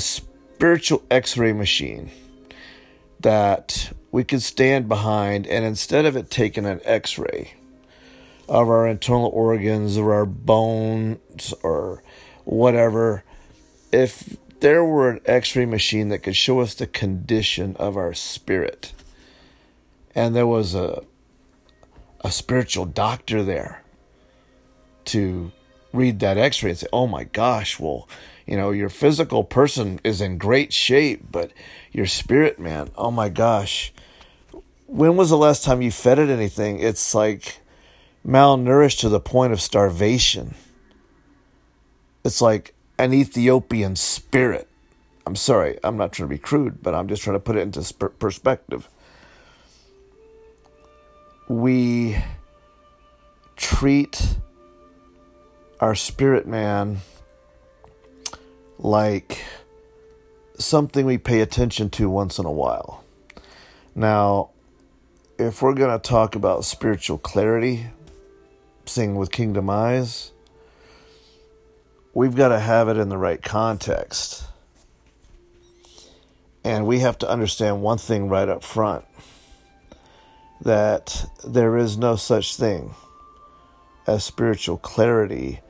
spiritual 0.56 1.04
x 1.12 1.36
ray 1.36 1.52
machine 1.52 2.10
that 3.20 3.92
we 4.10 4.24
could 4.24 4.42
stand 4.42 4.88
behind, 4.88 5.46
and 5.48 5.66
instead 5.66 6.06
of 6.06 6.16
it 6.16 6.32
taking 6.32 6.66
an 6.66 6.80
x 6.86 7.18
ray 7.20 7.56
of 8.48 8.70
our 8.70 8.88
internal 8.88 9.30
organs 9.34 9.98
or 9.98 10.14
our 10.14 10.26
bones 10.26 11.54
or 11.62 12.02
whatever, 12.46 13.26
if 13.92 14.38
there 14.62 14.86
were 14.86 15.10
an 15.10 15.20
x 15.26 15.58
ray 15.58 15.66
machine 15.66 16.08
that 16.08 16.20
could 16.20 16.38
show 16.38 16.62
us 16.62 16.74
the 16.74 16.88
condition 16.88 17.76
of 17.76 17.98
our 17.98 18.14
spirit, 18.14 18.94
and 20.16 20.34
there 20.34 20.48
was 20.48 20.74
a, 20.74 21.04
a 22.22 22.32
spiritual 22.32 22.86
doctor 22.86 23.44
there 23.44 23.84
to 25.04 25.52
read 25.92 26.22
that 26.22 26.38
x 26.38 26.64
ray 26.64 26.70
and 26.70 26.80
say, 26.80 26.88
oh 26.94 27.08
my 27.08 27.26
gosh, 27.26 27.78
well, 27.78 28.08
you 28.46 28.56
know, 28.56 28.72
your 28.72 28.90
physical 28.90 29.44
person 29.44 30.00
is 30.04 30.22
in 30.22 30.38
great 30.38 30.72
shape, 30.72 31.26
but 31.32 31.52
your 31.92 32.06
spirit, 32.06 32.60
man, 32.60 32.92
oh 32.96 33.12
my 33.12 33.30
gosh. 33.30 33.92
When 34.88 35.16
was 35.16 35.30
the 35.30 35.38
last 35.38 35.64
time 35.64 35.82
you 35.82 35.92
fed 35.92 36.20
it 36.20 36.30
anything? 36.30 36.80
It's 36.80 37.16
like 37.16 37.60
malnourished 38.26 39.00
to 39.00 39.10
the 39.10 39.20
point 39.20 39.54
of 39.54 39.62
starvation. 39.62 40.54
It's 42.24 42.42
like 42.42 42.76
an 42.98 43.14
Ethiopian 43.14 43.96
spirit. 43.96 44.68
I'm 45.26 45.36
sorry, 45.36 45.80
I'm 45.84 45.98
not 45.98 46.14
trying 46.14 46.30
to 46.30 46.36
be 46.36 46.40
crude, 46.40 46.84
but 46.84 46.94
I'm 46.94 47.08
just 47.08 47.24
trying 47.24 47.36
to 47.36 47.40
put 47.40 47.56
it 47.56 47.62
into 47.62 47.94
perspective. 47.94 48.88
We 51.48 52.18
treat 53.56 54.38
our 55.80 55.96
spirit 55.96 56.48
man 56.48 57.02
like 58.78 59.44
something 60.58 61.06
we 61.06 61.18
pay 61.18 61.42
attention 61.42 61.90
to 61.92 62.10
once 62.10 62.40
in 62.40 62.46
a 62.46 62.52
while. 62.52 63.04
Now, 63.94 64.50
if 65.38 65.62
we're 65.62 65.74
going 65.74 65.98
to 65.98 66.10
talk 66.10 66.36
about 66.36 66.66
spiritual 66.66 67.18
clarity, 67.18 67.88
seeing 68.86 69.16
with 69.16 69.32
kingdom 69.32 69.70
eyes, 69.70 70.32
we've 72.14 72.36
got 72.36 72.50
to 72.50 72.60
have 72.60 72.88
it 72.90 72.98
in 72.98 73.10
the 73.10 73.18
right 73.18 73.42
context. 73.42 74.46
And 76.64 76.88
we 76.88 77.00
have 77.00 77.18
to 77.20 77.30
understand 77.30 77.82
one 77.82 77.98
thing 77.98 78.28
right 78.28 78.50
up 78.50 78.64
front 78.64 79.06
that 80.62 81.30
there 81.46 81.78
is 81.78 81.98
no 81.98 82.16
such 82.16 82.56
thing 82.56 82.96
as 84.08 84.24
spiritual 84.24 84.78
clarity 84.78 85.62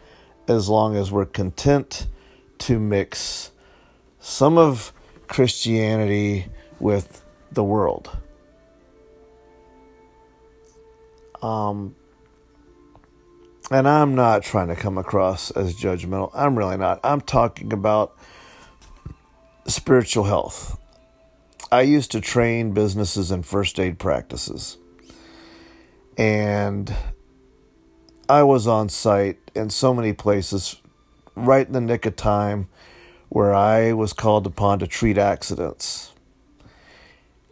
as 0.47 0.69
long 0.69 0.95
as 0.95 1.11
we're 1.11 1.25
content 1.25 2.07
to 2.65 2.79
mix 2.79 3.51
some 4.19 4.57
of 4.57 4.91
Christianity 5.27 6.47
with 6.79 7.23
the 7.51 7.63
world. 7.63 8.09
Um, 11.43 11.95
and 13.69 13.87
I'm 13.87 14.15
not 14.15 14.41
trying 14.41 14.69
to 14.69 14.75
come 14.75 14.97
across 14.97 15.51
as 15.51 15.75
judgmental. 15.75 16.31
I'm 16.33 16.57
really 16.57 16.77
not. 16.77 16.99
I'm 17.03 17.21
talking 17.21 17.71
about 17.71 18.17
spiritual 19.67 20.23
health. 20.23 20.75
I 21.71 21.81
used 21.81 22.11
to 22.13 22.19
train 22.19 22.71
businesses 22.71 23.31
in 23.31 23.43
first 23.43 23.79
aid 23.79 23.99
practices. 23.99 24.79
And 26.17 26.91
I 28.27 28.41
was 28.41 28.65
on 28.65 28.89
site 28.89 29.37
in 29.53 29.69
so 29.69 29.93
many 29.93 30.13
places 30.13 30.81
right 31.35 31.65
in 31.65 31.73
the 31.73 31.81
nick 31.81 32.05
of 32.05 32.15
time 32.15 32.67
where 33.29 33.53
I 33.53 33.93
was 33.93 34.13
called 34.13 34.45
upon 34.45 34.79
to 34.79 34.87
treat 34.87 35.17
accidents. 35.17 36.13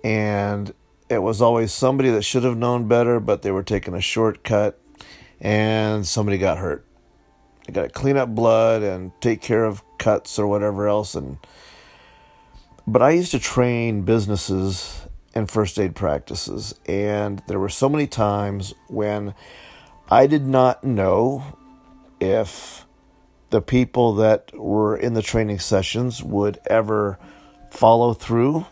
And 0.04 0.74
it 1.10 1.20
was 1.20 1.42
always 1.42 1.74
somebody 1.74 2.10
that 2.12 2.24
should 2.24 2.44
have 2.44 2.58
known 2.58 2.88
better, 2.88 3.20
but 3.20 3.42
they 3.42 3.52
were 3.52 3.63
taking 3.63 3.94
a 3.94 4.02
shortcut 4.02 4.80
and 5.40 6.08
somebody 6.08 6.38
got 6.38 6.58
hurt. 6.58 6.86
I 7.68 7.72
got 7.72 7.84
to 7.84 7.90
clean 7.90 8.18
up 8.18 8.30
blood 8.30 8.84
and 8.84 9.12
take 9.22 9.42
care 9.42 9.66
of 9.66 9.84
cuts 9.98 10.38
or 10.38 10.48
whatever 10.48 10.88
else. 10.88 11.16
And 11.16 11.38
but 12.86 13.02
I 13.02 13.12
used 13.12 13.32
to 13.32 13.40
train 13.40 14.02
businesses 14.02 15.02
and 15.34 15.50
first 15.50 15.80
aid 15.80 15.96
practices, 15.96 16.75
and 16.86 17.42
there 17.48 17.60
were 17.60 17.70
so 17.70 17.90
many 17.90 18.06
times 18.06 18.74
when 18.88 19.34
I 20.10 20.28
did 20.28 20.46
not 20.46 20.84
know 20.84 21.58
if 22.20 22.83
the 23.54 23.62
people 23.62 24.16
that 24.16 24.50
were 24.58 24.98
in 24.98 25.13
the 25.13 25.22
training 25.22 25.60
sessions 25.60 26.24
would 26.24 26.58
ever 26.66 27.20
follow 27.70 28.12
through 28.12 28.66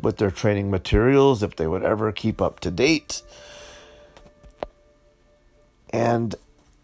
with 0.00 0.18
their 0.18 0.30
training 0.30 0.70
materials, 0.70 1.42
if 1.42 1.56
they 1.56 1.66
would 1.66 1.82
ever 1.82 2.12
keep 2.12 2.40
up 2.40 2.60
to 2.60 2.70
date. 2.70 3.22
And 5.90 6.36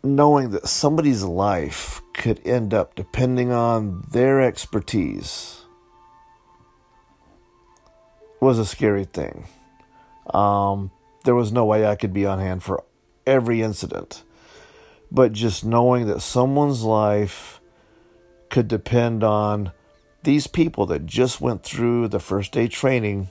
knowing 0.02 0.50
that 0.50 0.66
somebody's 0.66 1.22
life 1.22 2.02
could 2.12 2.44
end 2.44 2.74
up 2.74 2.96
depending 2.96 3.52
on 3.52 4.04
their 4.10 4.40
expertise 4.40 5.60
was 8.40 8.58
a 8.58 8.66
scary 8.66 9.04
thing. 9.04 9.46
Um, 10.34 10.90
there 11.24 11.36
was 11.36 11.52
no 11.52 11.64
way 11.64 11.86
I 11.86 11.94
could 11.94 12.12
be 12.12 12.26
on 12.26 12.40
hand 12.40 12.64
for 12.64 12.82
every 13.28 13.62
incident 13.62 14.24
but 15.12 15.34
just 15.34 15.62
knowing 15.62 16.06
that 16.06 16.22
someone's 16.22 16.82
life 16.82 17.60
could 18.48 18.66
depend 18.66 19.22
on 19.22 19.70
these 20.22 20.46
people 20.46 20.86
that 20.86 21.04
just 21.04 21.38
went 21.38 21.62
through 21.62 22.08
the 22.08 22.18
first 22.18 22.56
aid 22.56 22.70
training, 22.70 23.28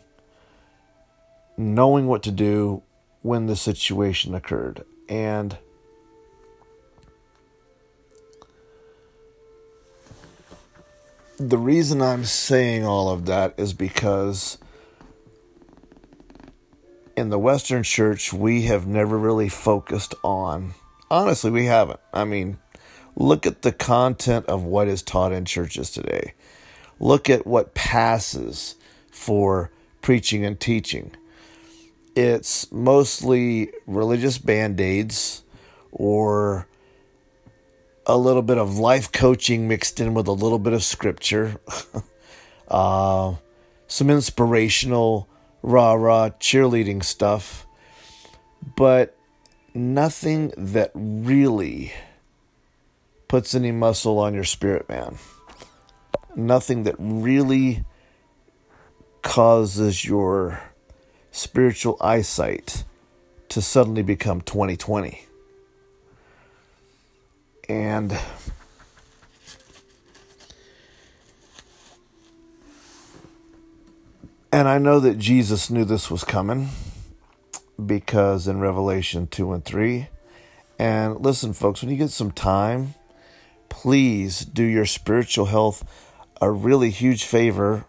knowing 1.57 2.05
what 2.05 2.21
to 2.21 2.31
do 2.31 2.83
when 3.23 3.47
the 3.47 3.55
situation 3.55 4.35
occurred. 4.35 4.83
And 5.09 5.57
the 11.39 11.57
reason 11.57 11.99
I'm 11.99 12.25
saying 12.25 12.85
all 12.85 13.09
of 13.09 13.25
that 13.25 13.55
is 13.57 13.73
because 13.73 14.59
in 17.17 17.31
the 17.31 17.39
Western 17.39 17.81
church, 17.81 18.31
we 18.31 18.63
have 18.63 18.85
never 18.85 19.17
really 19.17 19.49
focused 19.49 20.13
on 20.23 20.75
honestly, 21.11 21.51
we 21.51 21.65
haven't. 21.65 21.99
I 22.13 22.23
mean, 22.23 22.57
look 23.15 23.45
at 23.45 23.61
the 23.61 23.73
content 23.73 24.45
of 24.47 24.63
what 24.63 24.87
is 24.87 25.03
taught 25.03 25.33
in 25.33 25.45
churches 25.45 25.91
today. 25.91 26.33
Look 26.99 27.29
at 27.29 27.45
what 27.45 27.73
passes 27.75 28.75
for 29.11 29.71
preaching 30.01 30.45
and 30.45 30.59
teaching. 30.59 31.11
It's 32.15 32.71
mostly 32.71 33.71
religious 33.85 34.37
band 34.37 34.79
aids 34.79 35.43
or 35.91 36.67
a 38.05 38.17
little 38.17 38.41
bit 38.41 38.57
of 38.57 38.77
life 38.77 39.11
coaching 39.11 39.67
mixed 39.67 39.99
in 39.99 40.13
with 40.13 40.27
a 40.27 40.31
little 40.31 40.59
bit 40.59 40.73
of 40.73 40.83
scripture, 40.83 41.57
uh, 42.67 43.35
some 43.87 44.09
inspirational, 44.09 45.29
rah 45.61 45.93
rah 45.93 46.29
cheerleading 46.29 47.03
stuff. 47.03 47.65
But 48.75 49.15
nothing 49.73 50.53
that 50.57 50.91
really 50.93 51.93
puts 53.27 53.55
any 53.55 53.71
muscle 53.71 54.19
on 54.19 54.33
your 54.33 54.43
spirit, 54.43 54.87
man. 54.89 55.17
Nothing 56.35 56.83
that 56.83 56.95
really 56.97 57.85
causes 59.21 60.03
your 60.03 60.61
spiritual 61.31 61.97
eyesight 62.01 62.83
to 63.49 63.61
suddenly 63.61 64.01
become 64.01 64.41
2020. 64.41 65.25
And 67.69 68.17
and 74.51 74.67
I 74.67 74.77
know 74.77 74.99
that 74.99 75.17
Jesus 75.17 75.69
knew 75.69 75.85
this 75.85 76.11
was 76.11 76.25
coming 76.25 76.69
because 77.85 78.47
in 78.47 78.59
Revelation 78.59 79.27
2 79.27 79.53
and 79.53 79.65
3. 79.65 80.07
And 80.79 81.21
listen, 81.21 81.53
folks, 81.53 81.81
when 81.81 81.91
you 81.91 81.97
get 81.97 82.09
some 82.09 82.31
time, 82.31 82.95
please 83.69 84.45
do 84.45 84.63
your 84.63 84.85
spiritual 84.85 85.45
health 85.45 85.83
a 86.41 86.49
really 86.49 86.89
huge 86.89 87.23
favor. 87.23 87.85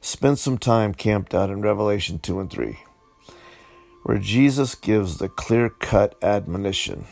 Spend 0.00 0.38
some 0.38 0.58
time 0.58 0.92
camped 0.92 1.34
out 1.34 1.50
in 1.50 1.62
Revelation 1.62 2.18
2 2.18 2.40
and 2.40 2.50
3, 2.50 2.78
where 4.02 4.18
Jesus 4.18 4.74
gives 4.74 5.18
the 5.18 5.28
clear 5.28 5.68
cut 5.70 6.16
admonition 6.22 7.06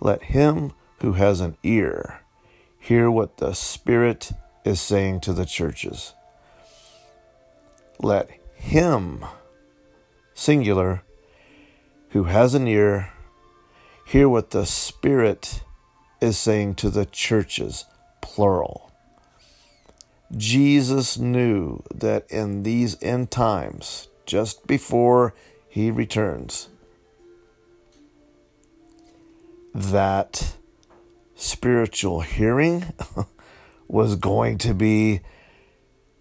Let 0.00 0.22
him 0.24 0.72
who 1.00 1.14
has 1.14 1.40
an 1.40 1.56
ear 1.64 2.20
hear 2.78 3.10
what 3.10 3.38
the 3.38 3.52
Spirit 3.52 4.30
is 4.64 4.80
saying 4.80 5.18
to 5.20 5.32
the 5.32 5.44
churches. 5.44 6.14
Let 7.98 8.30
him, 8.54 9.24
singular, 10.34 11.02
who 12.16 12.24
has 12.24 12.54
an 12.54 12.66
ear, 12.66 13.12
hear 14.06 14.26
what 14.26 14.48
the 14.48 14.64
Spirit 14.64 15.60
is 16.18 16.38
saying 16.38 16.74
to 16.74 16.88
the 16.88 17.04
churches, 17.04 17.84
plural. 18.22 18.90
Jesus 20.34 21.18
knew 21.18 21.82
that 21.94 22.24
in 22.30 22.62
these 22.62 22.96
end 23.02 23.30
times, 23.30 24.08
just 24.24 24.66
before 24.66 25.34
he 25.68 25.90
returns, 25.90 26.70
that 29.74 30.56
spiritual 31.34 32.22
hearing 32.22 32.94
was 33.88 34.16
going 34.16 34.56
to 34.56 34.72
be 34.72 35.20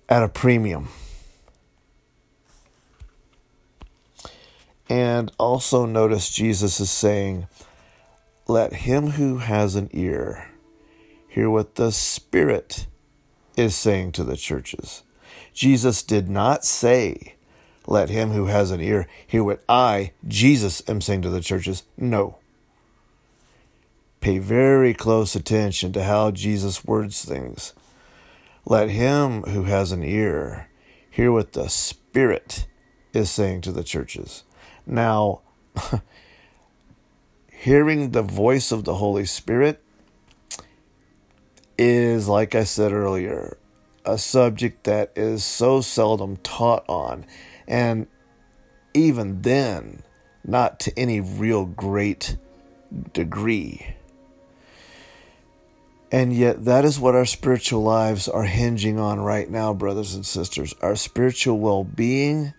at 0.09 0.23
a 0.23 0.27
premium. 0.27 0.89
And 4.89 5.31
also 5.37 5.85
notice 5.85 6.29
Jesus 6.29 6.79
is 6.79 6.91
saying, 6.91 7.47
let 8.47 8.73
him 8.73 9.11
who 9.11 9.39
has 9.39 9.75
an 9.75 9.89
ear 9.91 10.51
hear 11.27 11.49
what 11.49 11.75
the 11.75 11.91
Spirit 11.91 12.85
is 13.57 13.75
saying 13.75 14.11
to 14.13 14.23
the 14.23 14.37
churches. 14.37 15.01
Jesus 15.51 16.03
did 16.03 16.29
not 16.29 16.63
say, 16.63 17.35
Let 17.87 18.09
him 18.09 18.29
who 18.31 18.45
has 18.45 18.69
an 18.69 18.81
ear 18.81 19.07
hear 19.25 19.43
what 19.43 19.63
I, 19.67 20.11
Jesus, 20.27 20.83
am 20.87 21.01
saying 21.01 21.23
to 21.23 21.29
the 21.29 21.41
churches. 21.41 21.83
No. 21.97 22.37
Pay 24.21 24.37
very 24.37 24.93
close 24.93 25.35
attention 25.35 25.91
to 25.93 26.03
how 26.03 26.29
Jesus 26.29 26.85
words 26.85 27.25
things. 27.25 27.73
Let 28.63 28.89
him 28.89 29.41
who 29.43 29.63
has 29.63 29.91
an 29.91 30.03
ear 30.03 30.69
hear 31.09 31.31
what 31.31 31.53
the 31.53 31.67
Spirit 31.67 32.67
is 33.11 33.31
saying 33.31 33.61
to 33.61 33.71
the 33.71 33.83
churches. 33.83 34.43
Now, 34.85 35.41
hearing 37.51 38.11
the 38.11 38.21
voice 38.21 38.71
of 38.71 38.83
the 38.83 38.95
Holy 38.95 39.25
Spirit 39.25 39.81
is, 41.77 42.27
like 42.27 42.53
I 42.55 42.63
said 42.63 42.91
earlier, 42.91 43.57
a 44.05 44.17
subject 44.17 44.83
that 44.83 45.11
is 45.15 45.43
so 45.43 45.81
seldom 45.81 46.37
taught 46.37 46.85
on, 46.87 47.25
and 47.67 48.07
even 48.93 49.41
then, 49.41 50.03
not 50.43 50.79
to 50.81 50.97
any 50.97 51.19
real 51.19 51.65
great 51.65 52.37
degree. 53.13 53.95
And 56.11 56.31
yet, 56.31 56.65
that 56.65 56.85
is 56.85 56.99
what 56.99 57.15
our 57.15 57.25
spiritual 57.25 57.81
lives 57.81 58.29
are 58.29 58.43
hinging 58.43 58.99
on 58.99 59.19
right 59.19 59.49
now, 59.49 59.73
brothers 59.73 60.13
and 60.13 60.25
sisters. 60.25 60.73
Our 60.81 60.95
spiritual 60.95 61.59
well 61.59 61.83
being 61.83 62.53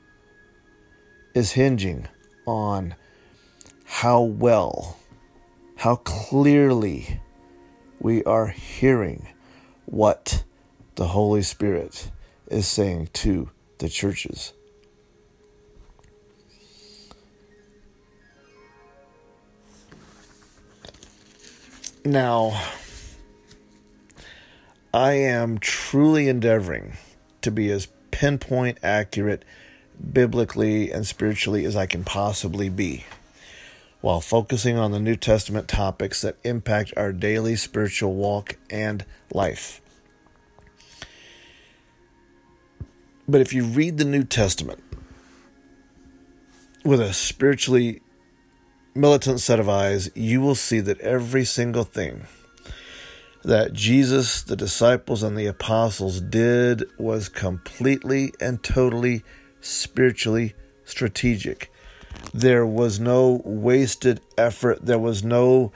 is 1.33 1.53
hinging 1.53 2.09
on 2.47 2.95
how 3.85 4.23
well, 4.23 4.99
how 5.77 5.97
clearly 5.97 7.21
we 7.99 8.23
are 8.25 8.49
hearing 8.49 9.29
what 9.85 10.45
the 10.95 11.09
Holy 11.09 11.43
Spirit 11.43 12.11
is 12.49 12.67
saying 12.67 13.09
to 13.13 13.51
the 13.79 13.89
churches. 13.89 14.53
Now, 22.05 22.63
I 24.95 25.15
am 25.15 25.59
truly 25.59 26.29
endeavoring 26.29 26.97
to 27.43 27.51
be 27.51 27.71
as 27.71 27.89
pinpoint 28.13 28.79
accurate 28.83 29.45
biblically 30.13 30.91
and 30.91 31.07
spiritually 31.07 31.65
as 31.65 31.77
I 31.77 31.87
can 31.87 32.05
possibly 32.05 32.69
be 32.69 33.05
while 34.01 34.21
focusing 34.21 34.77
on 34.77 34.93
the 34.93 35.01
New 35.01 35.17
Testament 35.17 35.69
topics 35.69 36.21
that 36.21 36.37
impact 36.45 36.93
our 36.97 37.13
daily 37.13 37.57
spiritual 37.57 38.15
walk 38.15 38.57
and 38.71 39.05
life. 39.33 39.81
But 43.27 43.41
if 43.41 43.53
you 43.53 43.65
read 43.65 43.99
the 43.99 44.05
New 44.05 44.23
Testament 44.23 44.83
with 46.85 47.01
a 47.01 47.13
spiritually 47.13 48.01
militant 48.95 49.41
set 49.41 49.59
of 49.59 49.69
eyes, 49.69 50.09
you 50.15 50.41
will 50.41 50.55
see 50.55 50.79
that 50.81 51.01
every 51.01 51.45
single 51.45 51.85
thing 51.85 52.27
that 53.43 53.73
Jesus, 53.73 54.43
the 54.43 54.57
disciples, 54.57 55.23
and 55.23 55.37
the 55.37 55.47
apostles 55.47 56.21
did 56.21 56.85
was 56.99 57.29
completely 57.29 58.33
and 58.41 58.63
totally 58.63 59.25
spiritually 59.67 60.55
strategic. 60.85 61.71
There 62.33 62.67
was 62.67 62.99
no 62.99 63.43
wasted 63.45 64.21
effort. 64.39 64.85
There 64.85 64.99
was 64.99 65.25
no 65.25 65.73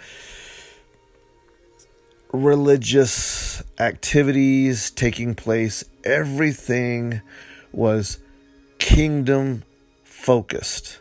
religious 2.33 3.63
activities 3.79 4.91
taking 4.91 5.35
place. 5.35 5.85
Everything 6.05 7.23
was 7.73 8.19
kingdom 8.79 9.65
focused. 10.05 10.99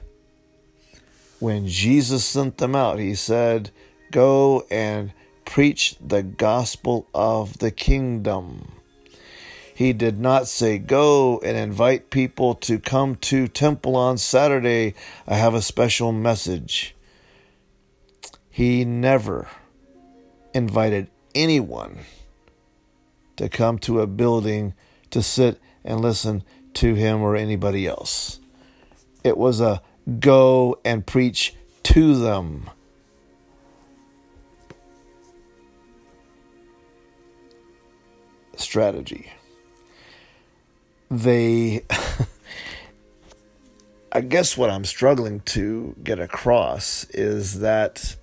When 1.39 1.67
Jesus 1.67 2.25
sent 2.25 2.58
them 2.58 2.75
out, 2.75 2.99
he 2.99 3.15
said, 3.15 3.71
Go 4.12 4.65
and 4.69 5.13
preach 5.45 5.95
the 6.06 6.23
gospel 6.23 7.08
of 7.13 7.60
the 7.60 7.71
kingdom. 7.71 8.79
He 9.80 9.94
did 9.94 10.20
not 10.20 10.50
say, 10.50 10.78
Go 10.78 11.39
and 11.39 11.56
invite 11.56 12.10
people 12.10 12.54
to 12.56 12.80
come 12.80 13.15
to 13.15 13.48
temple 13.48 13.96
on 13.96 14.18
Saturday. 14.18 14.94
I 15.26 15.36
have 15.36 15.54
a 15.54 15.62
special 15.62 16.12
message. 16.12 16.98
He 18.50 18.84
never 18.84 19.48
invited 20.54 21.08
anyone 21.34 22.00
to 23.38 23.48
come 23.48 23.80
to 23.80 24.02
a 24.02 24.06
building 24.06 24.74
to 25.12 25.24
sit 25.24 25.62
and 25.86 26.02
listen 26.02 26.44
to 26.74 26.96
him 26.96 27.22
or 27.22 27.38
anybody 27.38 27.88
else. 27.88 28.42
It 29.24 29.38
was 29.38 29.62
a 29.62 29.82
go 30.20 30.78
and 30.84 31.06
preach 31.06 31.56
to 31.84 32.20
them. 32.20 32.70
Strategy 38.58 39.32
they 41.10 41.84
I 44.12 44.22
guess 44.22 44.58
what 44.58 44.69
I'm 44.69 44.86
struggling 44.86 45.41
to 45.41 45.95
get 46.04 46.19
across 46.19 47.06
is 47.12 47.60
that 47.60 48.15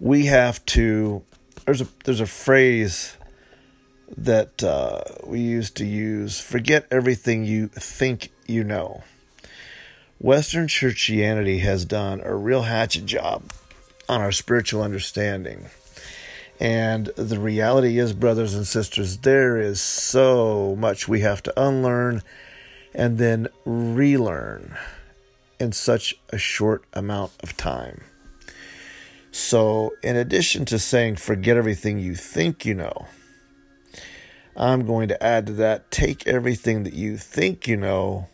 we 0.00 0.26
have 0.26 0.64
to 0.66 1.22
there's 1.66 1.80
a 1.80 1.88
there's 2.04 2.20
a 2.20 2.26
phrase 2.26 3.16
that 4.16 4.62
uh, 4.62 5.02
we 5.24 5.40
used 5.40 5.76
to 5.76 5.84
use 5.84 6.40
forget 6.40 6.86
everything 6.90 7.44
you 7.44 7.68
think 7.68 8.30
you 8.46 8.64
know. 8.64 9.02
Western 10.18 10.68
churchianity 10.68 11.60
has 11.60 11.84
done 11.84 12.20
a 12.22 12.34
real 12.34 12.62
hatchet 12.62 13.04
job 13.04 13.52
on 14.08 14.20
our 14.20 14.32
spiritual 14.32 14.82
understanding 14.82 15.66
and 16.64 17.08
the 17.08 17.38
reality 17.38 17.98
is, 17.98 18.14
brothers 18.14 18.54
and 18.54 18.66
sisters, 18.66 19.18
there 19.18 19.58
is 19.58 19.82
so 19.82 20.74
much 20.78 21.06
we 21.06 21.20
have 21.20 21.42
to 21.42 21.62
unlearn 21.62 22.22
and 22.94 23.18
then 23.18 23.48
relearn 23.66 24.74
in 25.60 25.72
such 25.72 26.14
a 26.30 26.38
short 26.38 26.82
amount 26.94 27.32
of 27.42 27.54
time. 27.58 28.00
So, 29.30 29.92
in 30.02 30.16
addition 30.16 30.64
to 30.64 30.78
saying 30.78 31.16
forget 31.16 31.58
everything 31.58 31.98
you 31.98 32.14
think 32.14 32.64
you 32.64 32.72
know, 32.72 33.08
I'm 34.56 34.86
going 34.86 35.08
to 35.08 35.22
add 35.22 35.48
to 35.48 35.52
that 35.54 35.90
take 35.90 36.26
everything 36.26 36.84
that 36.84 36.94
you 36.94 37.18
think 37.18 37.68
you 37.68 37.76
know 37.76 38.28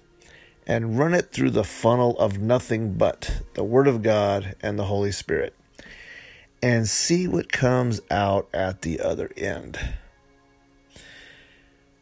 and 0.69 0.97
run 0.97 1.15
it 1.15 1.33
through 1.33 1.51
the 1.51 1.65
funnel 1.65 2.17
of 2.21 2.39
nothing 2.39 2.93
but 2.95 3.43
the 3.55 3.65
Word 3.65 3.89
of 3.89 4.05
God 4.05 4.55
and 4.61 4.79
the 4.79 4.85
Holy 4.85 5.11
Spirit 5.11 5.57
and 6.63 6.89
see 6.89 7.27
what 7.27 7.53
comes 7.53 8.01
out 8.11 8.49
at 8.53 8.83
the 8.83 9.01
other 9.01 9.31
end. 9.37 9.79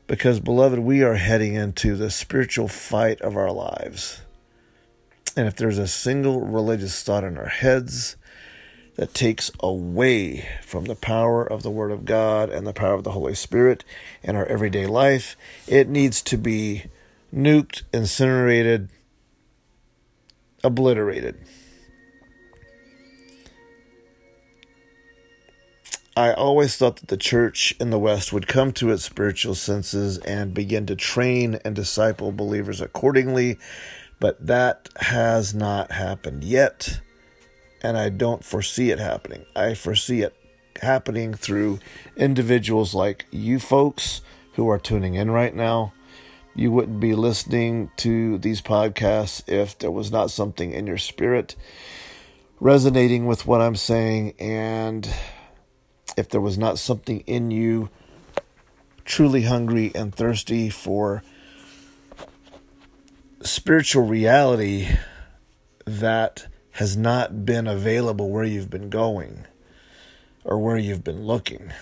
Because, 0.07 0.41
beloved, 0.41 0.79
we 0.79 1.03
are 1.03 1.15
heading 1.15 1.55
into 1.55 1.95
the 1.95 2.11
spiritual 2.11 2.67
fight 2.67 3.21
of 3.21 3.37
our 3.37 3.53
lives. 3.53 4.23
And 5.37 5.47
if 5.47 5.55
there's 5.55 5.79
a 5.79 5.87
single 5.87 6.41
religious 6.41 7.03
thought 7.03 7.25
in 7.25 7.37
our 7.37 7.49
heads 7.49 8.17
that 8.97 9.15
takes 9.15 9.53
away 9.61 10.49
from 10.63 10.87
the 10.87 10.97
power 10.97 11.45
of 11.45 11.63
the 11.63 11.71
Word 11.71 11.93
of 11.93 12.05
God 12.05 12.51
and 12.51 12.67
the 12.67 12.73
power 12.73 12.95
of 12.95 13.05
the 13.05 13.13
Holy 13.13 13.35
Spirit 13.35 13.85
in 14.23 14.35
our 14.35 14.47
everyday 14.47 14.87
life, 14.87 15.37
it 15.69 15.89
needs 15.89 16.21
to 16.23 16.37
be 16.37 16.87
nuked, 17.33 17.83
incinerated, 17.93 18.89
obliterated. 20.65 21.39
I 26.19 26.33
always 26.33 26.77
thought 26.77 26.97
that 26.97 27.07
the 27.07 27.17
church 27.17 27.77
in 27.79 27.91
the 27.91 27.99
West 27.99 28.33
would 28.33 28.49
come 28.49 28.73
to 28.73 28.91
its 28.91 29.05
spiritual 29.05 29.55
senses 29.55 30.19
and 30.19 30.53
begin 30.53 30.85
to 30.87 30.97
train 30.97 31.61
and 31.65 31.77
disciple 31.77 32.33
believers 32.33 32.81
accordingly, 32.81 33.57
but 34.19 34.45
that 34.45 34.89
has 34.97 35.55
not 35.55 35.93
happened 35.93 36.43
yet, 36.43 37.03
and 37.83 37.97
I 37.97 38.09
don't 38.09 38.45
foresee 38.45 38.91
it 38.91 38.99
happening. 38.99 39.47
I 39.55 39.75
foresee 39.75 40.23
it 40.23 40.35
happening 40.83 41.35
through 41.35 41.79
individuals 42.17 42.95
like 42.95 43.27
you 43.31 43.61
folks 43.61 44.21
who 44.55 44.69
are 44.69 44.81
tuning 44.81 45.15
in 45.15 45.31
right 45.31 45.55
now. 45.55 45.93
You 46.53 46.73
wouldn't 46.73 46.99
be 46.99 47.15
listening 47.15 47.93
to 47.99 48.39
these 48.39 48.61
podcasts 48.61 49.49
if 49.49 49.79
there 49.79 49.93
was 49.93 50.11
not 50.11 50.33
something 50.33 50.73
in 50.73 50.89
your 50.89 50.99
spirit 50.99 51.55
resonating 52.59 53.27
with 53.27 53.47
what 53.47 53.61
I'm 53.61 53.77
saying 53.77 54.35
and 54.41 55.09
if 56.17 56.29
there 56.29 56.41
was 56.41 56.59
not 56.59 56.79
something 56.79 57.21
in 57.21 57.51
you 57.51 57.91
truly 59.05 59.43
hungry 59.43 59.91
and 59.95 60.15
thirsty 60.15 60.69
for 60.69 61.23
spiritual 63.43 64.05
reality 64.05 64.89
that 65.87 66.47
has 66.73 66.97
not 66.97 67.45
been 67.47 67.67
available 67.67 68.29
where 68.31 68.45
you've 68.45 68.71
been 68.71 68.91
going 68.91 69.47
or 70.45 70.59
where 70.59 70.77
you've 70.77 71.03
been 71.03 71.25
looking. 71.25 71.73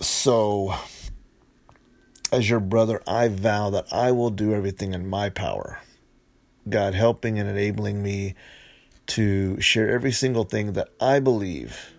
So, 0.00 0.74
as 2.32 2.50
your 2.50 2.60
brother, 2.60 3.00
I 3.06 3.28
vow 3.28 3.70
that 3.70 3.92
I 3.92 4.10
will 4.10 4.30
do 4.30 4.52
everything 4.52 4.94
in 4.94 5.08
my 5.08 5.30
power. 5.30 5.80
God 6.68 6.94
helping 6.94 7.38
and 7.38 7.48
enabling 7.48 8.02
me 8.02 8.34
to 9.08 9.60
share 9.60 9.90
every 9.90 10.12
single 10.12 10.44
thing 10.44 10.72
that 10.74 10.88
I 11.00 11.20
believe 11.20 11.92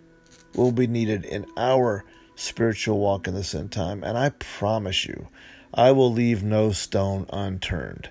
will 0.56 0.72
be 0.72 0.88
needed 0.88 1.26
in 1.26 1.46
our 1.58 2.06
spiritual 2.36 3.00
walk 3.00 3.28
in 3.28 3.34
this 3.34 3.54
end 3.54 3.72
time. 3.72 4.04
And 4.04 4.18
I 4.18 4.30
promise 4.30 5.06
you, 5.06 5.28
I 5.74 5.92
will 5.92 6.12
leave 6.12 6.44
no 6.44 6.72
stone 6.72 7.26
unturned. 7.32 8.10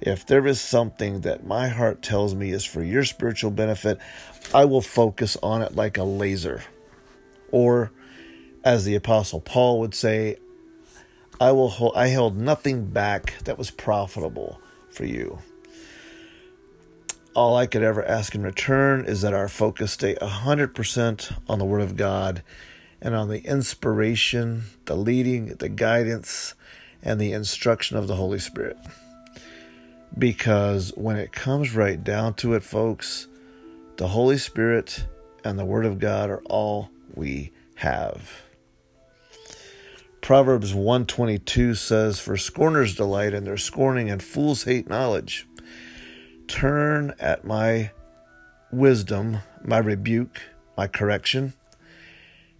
If 0.00 0.24
there 0.24 0.46
is 0.46 0.60
something 0.60 1.20
that 1.20 1.46
my 1.46 1.68
heart 1.68 2.02
tells 2.02 2.34
me 2.34 2.52
is 2.52 2.64
for 2.64 2.82
your 2.82 3.04
spiritual 3.04 3.50
benefit, 3.50 3.98
I 4.54 4.64
will 4.64 4.80
focus 4.80 5.36
on 5.42 5.62
it 5.62 5.76
like 5.76 5.98
a 5.98 6.04
laser. 6.04 6.62
Or, 7.52 7.90
as 8.64 8.84
the 8.84 8.94
Apostle 8.94 9.40
Paul 9.40 9.80
would 9.80 9.94
say, 9.94 10.36
I 11.40 11.52
will 11.52 11.68
hold, 11.68 11.96
I 11.96 12.08
held 12.08 12.36
nothing 12.36 12.86
back 12.86 13.38
that 13.44 13.58
was 13.58 13.70
profitable 13.70 14.60
for 14.90 15.04
you. 15.04 15.38
All 17.40 17.56
I 17.56 17.64
could 17.64 17.82
ever 17.82 18.04
ask 18.04 18.34
in 18.34 18.42
return 18.42 19.06
is 19.06 19.22
that 19.22 19.32
our 19.32 19.48
focus 19.48 19.92
stay 19.92 20.14
100% 20.16 21.38
on 21.48 21.58
the 21.58 21.64
Word 21.64 21.80
of 21.80 21.96
God 21.96 22.42
and 23.00 23.14
on 23.14 23.30
the 23.30 23.38
inspiration, 23.46 24.64
the 24.84 24.94
leading, 24.94 25.54
the 25.54 25.70
guidance, 25.70 26.52
and 27.02 27.18
the 27.18 27.32
instruction 27.32 27.96
of 27.96 28.08
the 28.08 28.16
Holy 28.16 28.40
Spirit. 28.40 28.76
Because 30.18 30.92
when 30.96 31.16
it 31.16 31.32
comes 31.32 31.74
right 31.74 32.04
down 32.04 32.34
to 32.34 32.52
it, 32.52 32.62
folks, 32.62 33.26
the 33.96 34.08
Holy 34.08 34.36
Spirit 34.36 35.06
and 35.42 35.58
the 35.58 35.64
Word 35.64 35.86
of 35.86 35.98
God 35.98 36.28
are 36.28 36.42
all 36.44 36.90
we 37.14 37.52
have. 37.76 38.42
Proverbs 40.20 40.74
122 40.74 41.74
says, 41.74 42.20
For 42.20 42.36
scorners 42.36 42.94
delight 42.94 43.32
in 43.32 43.44
their 43.44 43.56
scorning, 43.56 44.10
and 44.10 44.22
fools 44.22 44.64
hate 44.64 44.90
knowledge. 44.90 45.46
Turn 46.50 47.14
at 47.20 47.44
my 47.44 47.92
wisdom, 48.72 49.38
my 49.62 49.78
rebuke, 49.78 50.42
my 50.76 50.88
correction, 50.88 51.54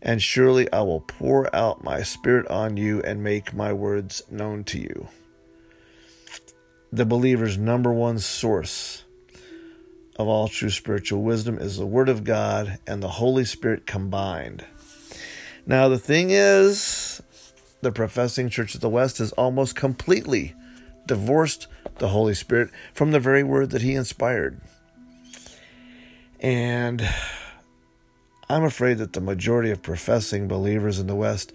and 0.00 0.22
surely 0.22 0.72
I 0.72 0.80
will 0.82 1.00
pour 1.00 1.54
out 1.54 1.82
my 1.82 2.02
spirit 2.04 2.46
on 2.46 2.76
you 2.76 3.02
and 3.02 3.22
make 3.22 3.52
my 3.52 3.72
words 3.72 4.22
known 4.30 4.62
to 4.64 4.78
you. 4.78 5.08
The 6.92 7.04
believer's 7.04 7.58
number 7.58 7.92
one 7.92 8.20
source 8.20 9.02
of 10.16 10.28
all 10.28 10.46
true 10.46 10.70
spiritual 10.70 11.22
wisdom 11.22 11.58
is 11.58 11.76
the 11.76 11.84
Word 11.84 12.08
of 12.08 12.22
God 12.22 12.78
and 12.86 13.02
the 13.02 13.08
Holy 13.08 13.44
Spirit 13.44 13.86
combined. 13.86 14.64
Now, 15.66 15.88
the 15.88 15.98
thing 15.98 16.30
is, 16.30 17.20
the 17.82 17.90
professing 17.90 18.50
Church 18.50 18.76
of 18.76 18.82
the 18.82 18.88
West 18.88 19.18
is 19.18 19.32
almost 19.32 19.74
completely 19.74 20.54
divorced 21.10 21.66
the 21.98 22.10
Holy 22.10 22.34
Spirit 22.34 22.70
from 22.94 23.10
the 23.10 23.18
very 23.18 23.42
word 23.42 23.70
that 23.70 23.82
He 23.82 23.96
inspired. 23.96 24.60
And 26.38 27.02
I'm 28.48 28.62
afraid 28.62 28.98
that 28.98 29.12
the 29.12 29.20
majority 29.20 29.72
of 29.72 29.82
professing 29.82 30.46
believers 30.46 31.00
in 31.00 31.08
the 31.08 31.16
West 31.16 31.52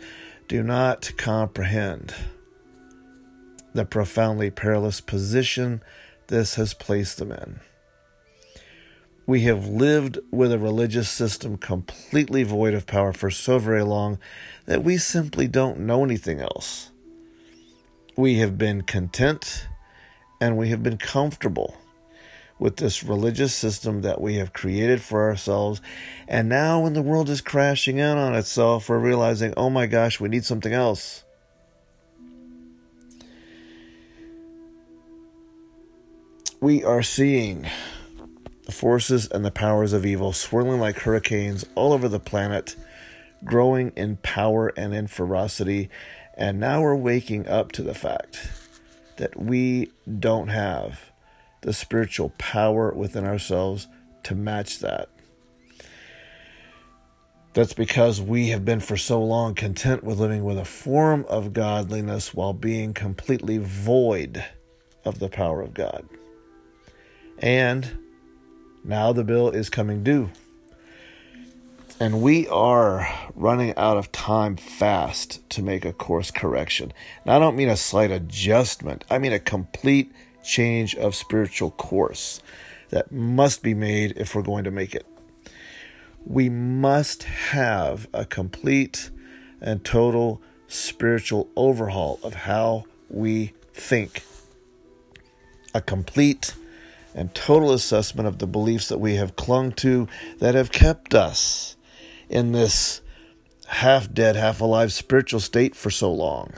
do 0.49 0.61
not 0.61 1.13
comprehend 1.15 2.13
the 3.73 3.85
profoundly 3.85 4.51
perilous 4.51 4.99
position 4.99 5.81
this 6.27 6.55
has 6.55 6.73
placed 6.73 7.17
them 7.17 7.31
in. 7.31 7.61
We 9.25 9.43
have 9.43 9.69
lived 9.69 10.19
with 10.31 10.51
a 10.51 10.59
religious 10.59 11.09
system 11.09 11.55
completely 11.55 12.43
void 12.43 12.73
of 12.73 12.85
power 12.85 13.13
for 13.13 13.31
so 13.31 13.57
very 13.57 13.83
long 13.83 14.19
that 14.65 14.83
we 14.83 14.97
simply 14.97 15.47
don't 15.47 15.79
know 15.79 16.03
anything 16.03 16.41
else. 16.41 16.91
We 18.17 18.35
have 18.35 18.57
been 18.57 18.83
content 18.83 19.67
and 20.39 20.57
we 20.57 20.69
have 20.69 20.81
been 20.81 20.97
comfortable 20.97 21.77
with 22.57 22.77
this 22.77 23.03
religious 23.03 23.53
system 23.53 24.01
that 24.01 24.21
we 24.21 24.35
have 24.35 24.53
created 24.53 25.01
for 25.01 25.23
ourselves. 25.23 25.81
And 26.27 26.47
now, 26.47 26.79
when 26.79 26.93
the 26.93 27.01
world 27.01 27.29
is 27.29 27.41
crashing 27.41 27.97
in 27.97 28.17
on 28.17 28.33
itself, 28.33 28.87
we're 28.87 28.99
realizing, 28.99 29.53
oh 29.57 29.69
my 29.69 29.87
gosh, 29.87 30.19
we 30.19 30.29
need 30.29 30.45
something 30.45 30.71
else. 30.71 31.23
We 36.61 36.83
are 36.83 37.03
seeing 37.03 37.67
the 38.65 38.71
forces 38.71 39.27
and 39.27 39.43
the 39.43 39.51
powers 39.51 39.93
of 39.93 40.05
evil 40.05 40.31
swirling 40.31 40.79
like 40.79 40.99
hurricanes 40.99 41.65
all 41.75 41.91
over 41.93 42.07
the 42.07 42.19
planet, 42.19 42.75
growing 43.43 43.91
in 43.95 44.17
power 44.17 44.71
and 44.77 44.93
in 44.93 45.07
ferocity. 45.07 45.89
And 46.37 46.59
now 46.59 46.81
we're 46.81 46.95
waking 46.95 47.47
up 47.47 47.71
to 47.73 47.83
the 47.83 47.93
fact 47.93 48.49
that 49.17 49.39
we 49.39 49.91
don't 50.19 50.49
have 50.49 51.11
the 51.61 51.73
spiritual 51.73 52.33
power 52.37 52.93
within 52.93 53.25
ourselves 53.25 53.87
to 54.23 54.35
match 54.35 54.79
that. 54.79 55.09
That's 57.53 57.73
because 57.73 58.19
we 58.19 58.49
have 58.49 58.65
been 58.65 58.81
for 58.81 58.97
so 58.97 59.23
long 59.23 59.55
content 59.55 60.03
with 60.03 60.19
living 60.19 60.43
with 60.43 60.57
a 60.57 60.65
form 60.65 61.25
of 61.29 61.53
godliness 61.53 62.33
while 62.33 62.51
being 62.51 62.93
completely 62.93 63.57
void 63.57 64.43
of 65.05 65.19
the 65.19 65.29
power 65.29 65.61
of 65.61 65.73
God. 65.73 66.05
And 67.39 67.97
now 68.83 69.13
the 69.13 69.23
bill 69.23 69.49
is 69.49 69.69
coming 69.69 70.03
due. 70.03 70.31
And 71.97 72.21
we 72.21 72.45
are 72.49 73.07
running 73.35 73.73
out 73.77 73.95
of 73.95 74.11
time 74.11 74.57
fast 74.57 75.49
to 75.51 75.63
make 75.63 75.85
a 75.85 75.93
course 75.93 76.29
correction. 76.29 76.91
And 77.23 77.33
I 77.33 77.39
don't 77.39 77.55
mean 77.55 77.69
a 77.69 77.77
slight 77.77 78.11
adjustment, 78.11 79.05
I 79.09 79.17
mean 79.17 79.31
a 79.31 79.39
complete 79.39 80.11
change 80.43 80.93
of 80.95 81.15
spiritual 81.15 81.71
course 81.71 82.41
that 82.89 83.13
must 83.13 83.63
be 83.63 83.73
made 83.73 84.17
if 84.17 84.35
we're 84.35 84.41
going 84.41 84.65
to 84.65 84.71
make 84.71 84.93
it. 84.93 85.07
We 86.25 86.49
must 86.49 87.23
have 87.23 88.09
a 88.13 88.25
complete 88.25 89.09
and 89.61 89.83
total 89.85 90.41
spiritual 90.67 91.47
overhaul 91.55 92.19
of 92.23 92.33
how 92.33 92.83
we 93.09 93.53
think. 93.73 94.21
A 95.73 95.79
complete 95.79 96.55
and 97.13 97.33
total 97.33 97.71
assessment 97.71 98.27
of 98.27 98.39
the 98.39 98.47
beliefs 98.47 98.89
that 98.89 98.99
we 98.99 99.15
have 99.15 99.37
clung 99.37 99.71
to 99.73 100.09
that 100.39 100.55
have 100.55 100.73
kept 100.73 101.15
us 101.15 101.77
in 102.29 102.51
this 102.51 103.01
half 103.67 104.11
dead, 104.13 104.35
half 104.35 104.61
alive 104.61 104.93
spiritual 104.93 105.39
state 105.39 105.75
for 105.75 105.89
so 105.89 106.11
long. 106.11 106.53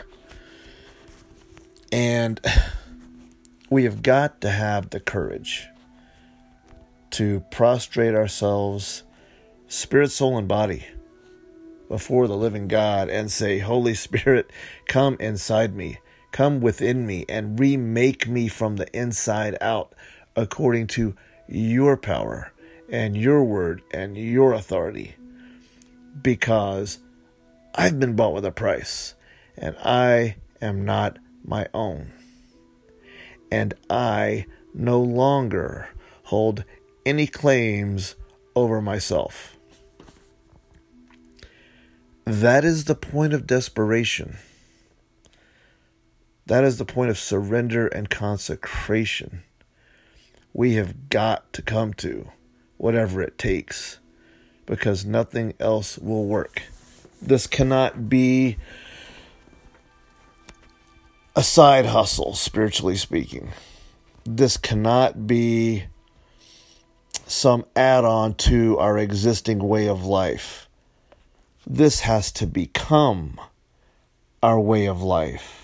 And 1.91 2.39
we 3.69 3.83
have 3.83 4.01
got 4.01 4.41
to 4.41 4.49
have 4.49 4.89
the 4.89 4.99
courage 4.99 5.67
to 7.11 7.43
prostrate 7.51 8.13
ourselves, 8.13 9.03
spirit, 9.67 10.11
soul, 10.11 10.37
and 10.37 10.47
body, 10.47 10.85
before 11.87 12.27
the 12.27 12.35
living 12.35 12.67
God 12.67 13.09
and 13.09 13.31
say, 13.31 13.59
Holy 13.59 13.93
Spirit, 13.93 14.51
come 14.87 15.17
inside 15.19 15.75
me, 15.75 15.99
come 16.31 16.59
within 16.59 17.05
me, 17.05 17.25
and 17.29 17.59
remake 17.59 18.27
me 18.27 18.47
from 18.47 18.75
the 18.75 18.87
inside 18.97 19.57
out 19.61 19.93
according 20.35 20.87
to 20.87 21.15
your 21.47 21.97
power 21.97 22.51
and 22.89 23.15
your 23.17 23.43
word 23.43 23.81
and 23.91 24.17
your 24.17 24.53
authority. 24.53 25.15
Because 26.21 26.99
I've 27.75 27.99
been 27.99 28.15
bought 28.15 28.33
with 28.33 28.45
a 28.45 28.51
price, 28.51 29.13
and 29.57 29.75
I 29.83 30.37
am 30.61 30.85
not 30.85 31.19
my 31.43 31.67
own 31.73 32.11
and 33.51 33.73
I 33.89 34.45
no 34.73 35.01
longer 35.01 35.89
hold 36.23 36.63
any 37.05 37.27
claims 37.27 38.15
over 38.55 38.81
myself. 38.81 39.57
That 42.25 42.65
is 42.65 42.85
the 42.85 42.95
point 42.95 43.33
of 43.33 43.47
desperation. 43.47 44.37
That 46.45 46.63
is 46.63 46.77
the 46.77 46.85
point 46.85 47.09
of 47.09 47.17
surrender 47.17 47.87
and 47.87 48.09
consecration. 48.09 49.43
We 50.53 50.73
have 50.73 51.09
got 51.09 51.53
to 51.53 51.61
come 51.61 51.93
to, 51.95 52.31
whatever 52.77 53.21
it 53.21 53.37
takes, 53.37 53.99
because 54.67 55.03
nothing 55.05 55.55
else 55.59 55.97
will 55.97 56.25
work. 56.25 56.61
This 57.19 57.47
cannot 57.47 58.07
be 58.07 58.57
a 61.35 61.41
side 61.41 61.87
hustle, 61.87 62.35
spiritually 62.35 62.97
speaking. 62.97 63.49
This 64.23 64.57
cannot 64.57 65.25
be 65.25 65.85
some 67.25 67.65
add 67.75 68.05
on 68.05 68.35
to 68.35 68.77
our 68.77 68.99
existing 68.99 69.59
way 69.59 69.87
of 69.87 70.05
life. 70.05 70.67
This 71.65 72.01
has 72.01 72.31
to 72.33 72.45
become 72.45 73.39
our 74.43 74.59
way 74.59 74.85
of 74.85 75.01
life. 75.01 75.63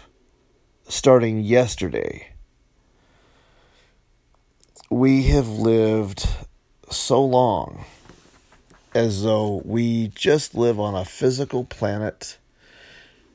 starting 0.88 1.40
yesterday. 1.40 2.28
We 4.90 5.24
have 5.24 5.48
lived 5.48 6.28
so 6.90 7.24
long 7.24 7.86
as 8.94 9.24
though 9.24 9.62
we 9.66 10.10
just 10.10 10.56
live 10.56 10.80
on 10.80 10.96
a 10.96 11.06
physical 11.06 11.64
planet 11.64 12.38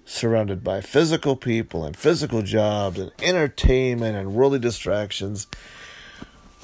surrounded 0.05 0.64
by 0.64 0.81
physical 0.81 1.37
people 1.37 1.85
and 1.85 1.97
physical 1.97 2.42
jobs 2.42 2.99
and 2.99 3.12
entertainment 3.21 4.16
and 4.16 4.33
worldly 4.33 4.59
distractions. 4.59 5.47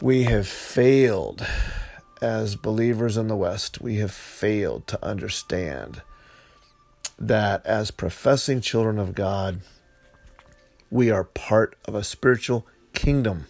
We 0.01 0.25
have 0.25 0.49
failed 0.49 1.47
as 2.23 2.57
believers 2.57 3.17
in 3.19 3.29
the 3.29 3.37
West, 3.37 3.83
we 3.83 3.97
have 3.97 4.13
failed 4.13 4.87
to 4.87 5.05
understand 5.05 6.01
that 7.19 7.65
as 7.67 7.91
professing 7.91 8.63
children 8.63 8.99
of 8.99 9.15
God, 9.15 9.61
we 10.91 11.11
are 11.11 11.25
part 11.25 11.77
of 11.85 11.95
a 11.95 12.03
spiritual 12.03 12.67
kingdom. 12.95 13.47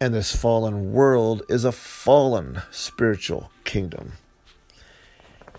And 0.00 0.14
this 0.14 0.34
fallen 0.34 0.92
world 0.92 1.42
is 1.48 1.64
a 1.64 1.72
fallen 1.72 2.62
spiritual 2.70 3.50
kingdom. 3.64 4.12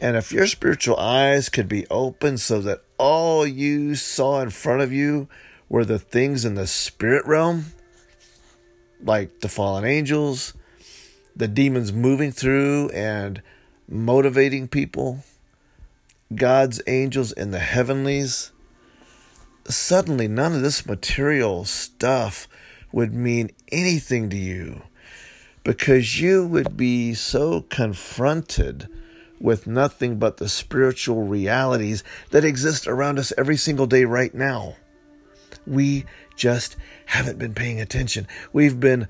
And 0.02 0.16
if 0.16 0.32
your 0.32 0.48
spiritual 0.48 0.98
eyes 0.98 1.50
could 1.50 1.68
be 1.68 1.86
open 1.88 2.38
so 2.38 2.62
that 2.62 2.84
all 2.98 3.46
you 3.46 3.96
saw 3.96 4.42
in 4.42 4.50
front 4.50 4.82
of 4.82 4.94
you 4.94 5.28
were 5.68 5.84
the 5.84 6.00
things 6.00 6.46
in 6.46 6.56
the 6.56 6.68
spirit 6.68 7.26
realm, 7.26 7.66
like 9.04 9.42
the 9.42 9.50
fallen 9.50 9.84
angels, 9.84 10.54
the 11.36 11.48
demons 11.48 11.92
moving 11.92 12.32
through 12.32 12.90
and 12.90 13.42
motivating 13.90 14.70
people, 14.70 15.24
God's 16.34 16.82
angels 16.88 17.34
in 17.34 17.52
the 17.52 17.60
heavenlies, 17.60 18.52
suddenly 19.68 20.28
none 20.28 20.54
of 20.54 20.62
this 20.62 20.86
material 20.86 21.66
stuff 21.66 22.48
would 22.92 23.14
mean 23.14 23.52
anything 23.72 24.30
to 24.30 24.38
you 24.38 24.82
because 25.64 26.20
you 26.20 26.48
would 26.48 26.76
be 26.76 27.14
so 27.14 27.62
confronted 27.62 28.88
with 29.40 29.68
nothing 29.68 30.18
but 30.18 30.38
the 30.38 30.50
spiritual 30.50 31.24
realities 31.24 32.04
that 32.32 32.44
exist 32.44 32.88
around 32.88 33.20
us 33.20 33.32
every 33.38 33.58
single 33.58 33.86
day 33.86 34.04
right 34.04 34.34
now. 34.34 34.76
We 35.66 36.06
just 36.36 36.76
haven't 37.06 37.40
been 37.40 37.54
paying 37.54 37.80
attention. 37.80 38.28
We've 38.52 38.80
been 38.80 39.08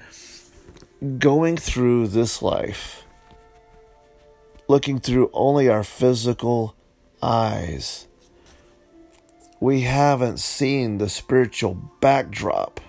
going 1.17 1.57
through 1.57 2.07
this 2.07 2.41
life 2.41 3.03
looking 4.67 4.99
through 4.99 5.29
only 5.33 5.67
our 5.67 5.83
physical 5.83 6.75
eyes. 7.23 8.07
We 9.59 9.81
haven't 9.81 10.39
seen 10.39 10.99
the 10.99 11.09
spiritual 11.09 11.73
backdrop 11.99 12.79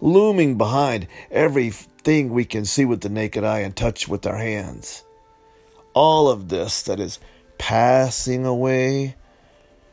looming 0.00 0.56
behind 0.56 1.06
everything 1.30 2.30
we 2.30 2.44
can 2.44 2.64
see 2.64 2.84
with 2.84 3.00
the 3.00 3.08
naked 3.08 3.44
eye 3.44 3.60
and 3.60 3.74
touch 3.74 4.08
with 4.08 4.26
our 4.26 4.38
hands 4.38 5.04
all 5.98 6.28
of 6.28 6.48
this 6.48 6.82
that 6.82 7.00
is 7.00 7.18
passing 7.58 8.46
away, 8.46 9.16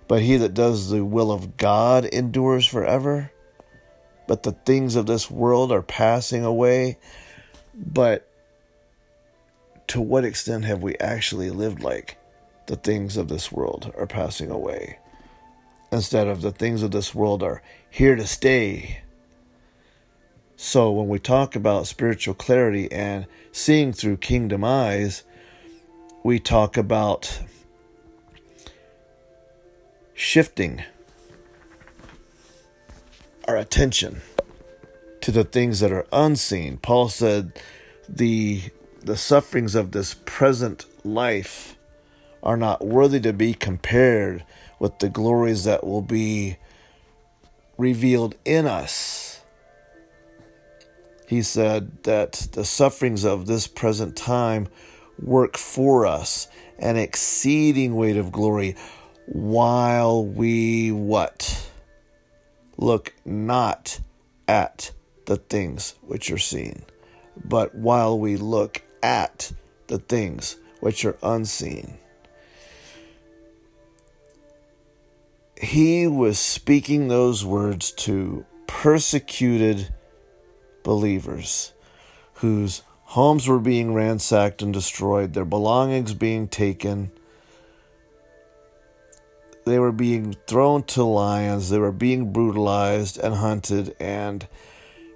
but 0.07 0.21
he 0.21 0.37
that 0.37 0.53
does 0.53 0.91
the 0.91 1.03
will 1.03 1.31
of 1.31 1.57
God 1.57 2.05
endures 2.05 2.67
forever. 2.67 3.31
But 4.27 4.43
the 4.43 4.51
things 4.51 4.95
of 4.95 5.07
this 5.07 5.31
world 5.31 5.71
are 5.71 5.81
passing 5.81 6.45
away. 6.45 6.99
But 7.73 8.31
to 9.87 9.99
what 9.99 10.25
extent 10.25 10.65
have 10.65 10.83
we 10.83 10.95
actually 10.99 11.49
lived 11.49 11.81
like 11.81 12.17
the 12.67 12.75
things 12.75 13.17
of 13.17 13.27
this 13.27 13.51
world 13.51 13.91
are 13.97 14.05
passing 14.05 14.51
away? 14.51 14.99
Instead 15.91 16.27
of 16.27 16.41
the 16.41 16.51
things 16.51 16.83
of 16.83 16.91
this 16.91 17.15
world 17.15 17.41
are 17.41 17.63
here 17.89 18.15
to 18.15 18.27
stay. 18.27 19.01
So 20.65 20.89
when 20.89 21.07
we 21.07 21.19
talk 21.19 21.55
about 21.55 21.85
spiritual 21.85 22.33
clarity 22.33 22.91
and 22.91 23.27
seeing 23.51 23.93
through 23.93 24.17
kingdom 24.17 24.63
eyes, 24.63 25.21
we 26.23 26.39
talk 26.39 26.75
about 26.75 27.39
shifting 30.15 30.83
our 33.47 33.55
attention 33.55 34.23
to 35.21 35.31
the 35.31 35.43
things 35.43 35.81
that 35.81 35.91
are 35.91 36.07
unseen. 36.11 36.77
Paul 36.77 37.09
said 37.09 37.61
the 38.09 38.63
the 39.03 39.17
sufferings 39.17 39.75
of 39.75 39.91
this 39.91 40.15
present 40.25 40.87
life 41.03 41.77
are 42.41 42.57
not 42.57 42.83
worthy 42.83 43.19
to 43.19 43.33
be 43.33 43.53
compared 43.53 44.43
with 44.79 44.97
the 44.97 45.09
glories 45.09 45.65
that 45.65 45.83
will 45.85 46.01
be 46.01 46.57
revealed 47.77 48.33
in 48.45 48.65
us. 48.65 49.34
He 51.27 51.41
said 51.41 52.03
that 52.03 52.47
the 52.51 52.65
sufferings 52.65 53.23
of 53.23 53.47
this 53.47 53.67
present 53.67 54.15
time 54.15 54.67
work 55.19 55.57
for 55.57 56.05
us 56.05 56.47
an 56.77 56.97
exceeding 56.97 57.95
weight 57.95 58.17
of 58.17 58.31
glory 58.31 58.75
while 59.27 60.23
we 60.23 60.91
what? 60.91 61.69
Look 62.77 63.13
not 63.23 63.99
at 64.47 64.91
the 65.25 65.37
things 65.37 65.95
which 66.01 66.31
are 66.31 66.37
seen, 66.37 66.83
but 67.43 67.73
while 67.73 68.19
we 68.19 68.37
look 68.37 68.83
at 69.01 69.51
the 69.87 69.97
things 69.97 70.57
which 70.81 71.05
are 71.05 71.17
unseen. 71.23 71.97
He 75.59 76.05
was 76.05 76.37
speaking 76.37 77.07
those 77.07 77.45
words 77.45 77.91
to 77.93 78.45
persecuted 78.67 79.94
believers 80.85 81.73
whose 82.35 82.83
Homes 83.09 83.47
were 83.47 83.59
being 83.59 83.93
ransacked 83.93 84.61
and 84.61 84.73
destroyed, 84.73 85.33
their 85.33 85.45
belongings 85.45 86.13
being 86.13 86.47
taken. 86.47 87.11
They 89.63 89.79
were 89.79 89.91
being 89.91 90.35
thrown 90.47 90.83
to 90.83 91.03
lions, 91.03 91.69
they 91.69 91.79
were 91.79 91.91
being 91.91 92.33
brutalized 92.33 93.17
and 93.17 93.35
hunted 93.35 93.95
and 93.99 94.47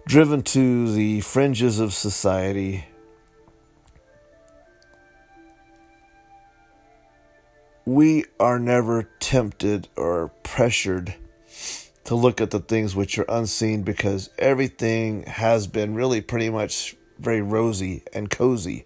driven 0.06 0.44
to 0.44 0.92
the 0.94 1.22
fringes 1.22 1.80
of 1.80 1.94
society. 1.94 2.86
We 7.86 8.26
are 8.40 8.60
never 8.60 9.10
tempted 9.20 9.88
or 9.98 10.30
pressured 10.44 11.16
to 12.10 12.16
look 12.16 12.42
at 12.42 12.50
the 12.50 12.60
things 12.60 12.96
which 12.96 13.20
are 13.20 13.26
unseen 13.30 13.84
because 13.84 14.32
everything 14.40 15.22
has 15.28 15.68
been 15.68 15.94
really 15.94 16.22
pretty 16.22 16.50
much 16.50 16.96
very 17.20 17.40
rosy 17.40 18.02
and 18.12 18.32
cozy. 18.32 18.84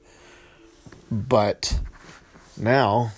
But 1.09 1.79
now 2.57 3.13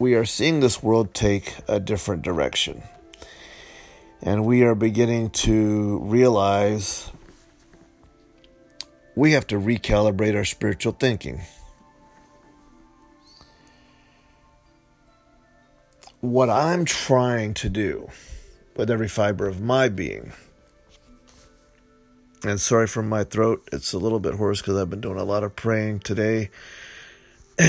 we 0.00 0.16
are 0.16 0.24
seeing 0.24 0.58
this 0.58 0.82
world 0.82 1.14
take 1.14 1.54
a 1.68 1.78
different 1.78 2.22
direction. 2.22 2.82
And 4.20 4.44
we 4.44 4.64
are 4.64 4.74
beginning 4.74 5.30
to 5.30 6.00
realize 6.00 7.12
we 9.14 9.30
have 9.30 9.46
to 9.46 9.60
recalibrate 9.60 10.34
our 10.34 10.44
spiritual 10.44 10.96
thinking. 10.98 11.42
What 16.20 16.50
I'm 16.50 16.84
trying 16.84 17.54
to 17.54 17.68
do 17.68 18.10
with 18.76 18.90
every 18.90 19.08
fiber 19.08 19.46
of 19.46 19.60
my 19.60 19.88
being 19.88 20.32
and 22.44 22.60
sorry 22.60 22.86
for 22.86 23.02
my 23.02 23.24
throat. 23.24 23.66
It's 23.72 23.92
a 23.92 23.98
little 23.98 24.20
bit 24.20 24.34
hoarse 24.34 24.60
because 24.60 24.76
I've 24.76 24.90
been 24.90 25.00
doing 25.00 25.18
a 25.18 25.24
lot 25.24 25.44
of 25.44 25.56
praying 25.56 26.00
today. 26.00 26.50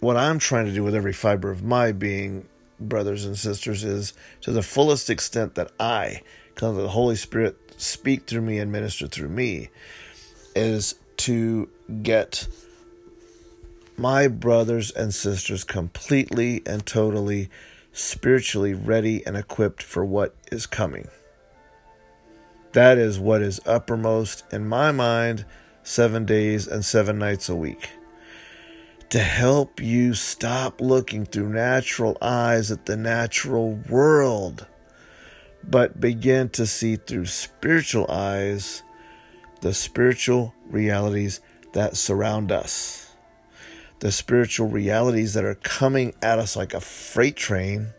what 0.00 0.16
I'm 0.16 0.38
trying 0.38 0.66
to 0.66 0.72
do 0.72 0.84
with 0.84 0.94
every 0.94 1.12
fiber 1.12 1.50
of 1.50 1.62
my 1.62 1.92
being, 1.92 2.48
brothers 2.78 3.24
and 3.24 3.38
sisters, 3.38 3.84
is 3.84 4.12
to 4.42 4.52
the 4.52 4.62
fullest 4.62 5.08
extent 5.08 5.54
that 5.54 5.72
I, 5.80 6.22
because 6.54 6.76
the 6.76 6.88
Holy 6.88 7.16
Spirit 7.16 7.56
speak 7.76 8.26
through 8.26 8.42
me 8.42 8.58
and 8.58 8.70
minister 8.70 9.06
through 9.06 9.30
me, 9.30 9.70
is 10.54 10.96
to 11.18 11.68
get 12.02 12.46
my 13.96 14.28
brothers 14.28 14.90
and 14.90 15.14
sisters 15.14 15.64
completely 15.64 16.62
and 16.66 16.84
totally 16.84 17.48
spiritually 17.96 18.74
ready 18.74 19.26
and 19.26 19.38
equipped 19.38 19.82
for 19.82 20.04
what 20.04 20.34
is 20.52 20.66
coming. 20.66 21.08
That 22.72 22.98
is 22.98 23.18
what 23.18 23.40
is 23.40 23.58
uppermost 23.64 24.44
in 24.52 24.68
my 24.68 24.92
mind 24.92 25.46
seven 25.82 26.26
days 26.26 26.66
and 26.66 26.84
seven 26.84 27.18
nights 27.18 27.48
a 27.48 27.56
week. 27.56 27.88
To 29.10 29.18
help 29.18 29.80
you 29.80 30.12
stop 30.12 30.80
looking 30.80 31.24
through 31.24 31.48
natural 31.48 32.18
eyes 32.20 32.70
at 32.70 32.84
the 32.84 32.98
natural 32.98 33.72
world, 33.88 34.66
but 35.64 35.98
begin 35.98 36.50
to 36.50 36.66
see 36.66 36.96
through 36.96 37.26
spiritual 37.26 38.10
eyes 38.10 38.82
the 39.62 39.72
spiritual 39.72 40.54
realities 40.68 41.40
that 41.72 41.96
surround 41.96 42.52
us. 42.52 43.05
The 44.00 44.12
spiritual 44.12 44.68
realities 44.68 45.34
that 45.34 45.44
are 45.44 45.54
coming 45.54 46.14
at 46.22 46.38
us 46.38 46.56
like 46.56 46.74
a 46.74 46.80
freight 46.80 47.36
train 47.36 47.94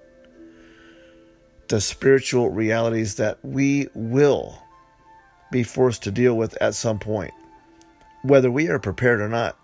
the 1.68 1.82
spiritual 1.82 2.50
realities 2.50 3.16
that 3.16 3.38
we 3.44 3.88
will 3.94 4.62
be 5.52 5.64
forced 5.64 6.04
to 6.04 6.12
deal 6.12 6.36
with 6.36 6.60
at 6.62 6.76
some 6.76 7.00
point, 7.00 7.34
whether 8.22 8.52
we 8.52 8.68
are 8.68 8.80
prepared 8.80 9.22
or 9.22 9.30
not. 9.30 9.58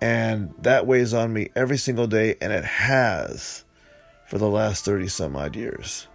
And 0.00 0.54
that 0.58 0.86
weighs 0.86 1.14
on 1.14 1.32
me 1.32 1.50
every 1.54 1.78
single 1.78 2.06
day, 2.06 2.36
and 2.40 2.52
it 2.52 2.64
has 2.64 3.64
for 4.28 4.38
the 4.38 4.48
last 4.48 4.84
30 4.84 5.08
some 5.08 5.36
odd 5.36 5.54
years. 5.54 6.08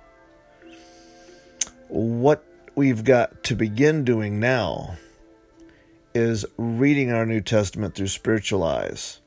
What 1.87 2.43
we've 2.75 3.03
got 3.03 3.43
to 3.45 3.55
begin 3.55 4.03
doing 4.03 4.39
now 4.39 4.97
is 6.17 6.45
reading 6.57 7.11
our 7.11 7.25
New 7.25 7.41
Testament 7.41 7.93
through 7.93 8.07
spiritual 8.07 8.63
eyes. 8.63 9.19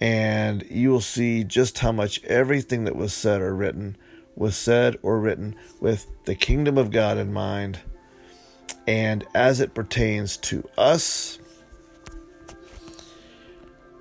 And 0.00 0.64
you 0.68 0.90
will 0.90 1.00
see 1.00 1.44
just 1.44 1.78
how 1.78 1.92
much 1.92 2.22
everything 2.24 2.84
that 2.84 2.96
was 2.96 3.14
said 3.14 3.40
or 3.40 3.54
written 3.54 3.96
was 4.34 4.56
said 4.56 4.98
or 5.02 5.20
written 5.20 5.54
with 5.80 6.06
the 6.24 6.34
kingdom 6.34 6.76
of 6.76 6.90
God 6.90 7.16
in 7.16 7.32
mind 7.32 7.78
and 8.88 9.24
as 9.34 9.60
it 9.60 9.72
pertains 9.72 10.36
to 10.38 10.68
us. 10.76 11.38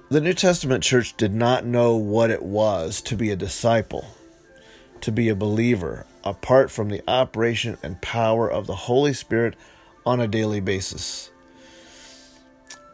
The 0.09 0.19
New 0.19 0.33
Testament 0.33 0.83
church 0.83 1.15
did 1.15 1.33
not 1.33 1.63
know 1.65 1.95
what 1.95 2.31
it 2.31 2.41
was 2.41 3.01
to 3.03 3.15
be 3.15 3.29
a 3.29 3.35
disciple, 3.35 4.05
to 5.01 5.11
be 5.11 5.29
a 5.29 5.35
believer, 5.35 6.07
apart 6.23 6.71
from 6.71 6.89
the 6.89 7.03
operation 7.07 7.77
and 7.83 8.01
power 8.01 8.49
of 8.49 8.65
the 8.65 8.75
Holy 8.75 9.13
Spirit 9.13 9.55
on 10.05 10.19
a 10.19 10.27
daily 10.27 10.59
basis. 10.59 11.29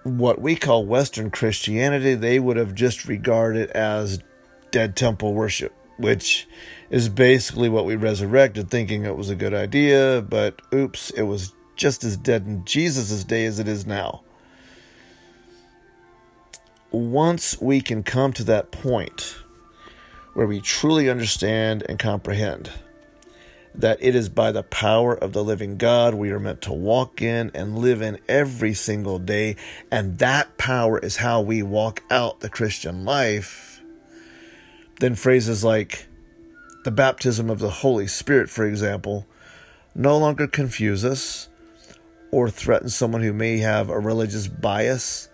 What 0.04 0.41
we 0.41 0.56
call 0.56 0.86
Western 0.86 1.30
Christianity, 1.30 2.16
they 2.16 2.39
would 2.39 2.58
have 2.58 2.74
just 2.74 3.06
regarded 3.08 3.70
as 3.72 4.20
dead 4.72 4.95
temple 4.95 5.34
worship, 5.34 5.74
which 5.97 6.47
is 6.89 7.10
basically 7.10 7.70
what 7.70 7.86
we 7.86 7.95
resurrected, 7.95 8.70
thinking 8.70 9.04
it 9.04 9.18
was 9.18 9.30
a 9.30 9.36
good 9.36 9.54
idea, 9.54 10.26
but 10.28 10.62
oops, 10.74 11.10
it 11.12 11.24
was 11.24 11.54
just 11.76 12.04
as 12.04 12.18
dead 12.18 12.45
in 12.45 12.66
Jesus' 12.66 13.24
day 13.24 13.45
as 13.45 13.60
it 13.60 13.68
is 13.68 13.86
now. 13.86 14.22
Once 16.91 17.60
we 17.62 17.82
can 17.82 18.02
come 18.02 18.34
to 18.34 18.43
that 18.43 18.72
point 18.72 19.36
where 20.34 20.47
we 20.47 20.60
truly 20.60 21.10
understand 21.10 21.84
and 21.88 22.00
comprehend 22.00 22.72
that 23.76 23.98
it 24.02 24.16
is 24.16 24.30
by 24.30 24.52
the 24.52 24.64
power 24.64 25.14
of 25.16 25.34
the 25.34 25.44
living 25.44 25.78
God 25.78 26.14
we 26.16 26.32
are 26.32 26.40
meant 26.40 26.62
to 26.64 26.74
walk 26.74 27.22
in 27.22 27.52
and 27.54 27.78
live 27.78 28.02
in 28.02 28.20
every 28.28 28.74
single 28.74 29.20
day, 29.20 29.56
and 29.92 30.18
that 30.20 30.58
power 30.58 31.00
is 31.00 31.18
how 31.18 31.42
we 31.42 31.62
walk 31.64 32.04
out 32.10 32.40
the 32.40 32.50
Christian 32.50 33.06
life, 33.06 33.82
then 35.00 35.16
phrases 35.16 35.64
like 35.64 36.08
the 36.84 36.92
baptism 36.92 37.50
of 37.50 37.60
the 37.60 37.70
Holy 37.70 38.08
Spirit, 38.08 38.50
for 38.50 38.66
example, 38.66 39.26
no 39.96 40.18
longer 40.18 40.48
confuse 40.48 41.04
us 41.04 41.50
or 42.32 42.50
threaten 42.50 42.90
someone 42.90 43.22
who 43.22 43.34
may 43.34 43.60
have 43.60 43.90
a 43.90 44.00
religious 44.00 44.48
bias. 44.48 45.30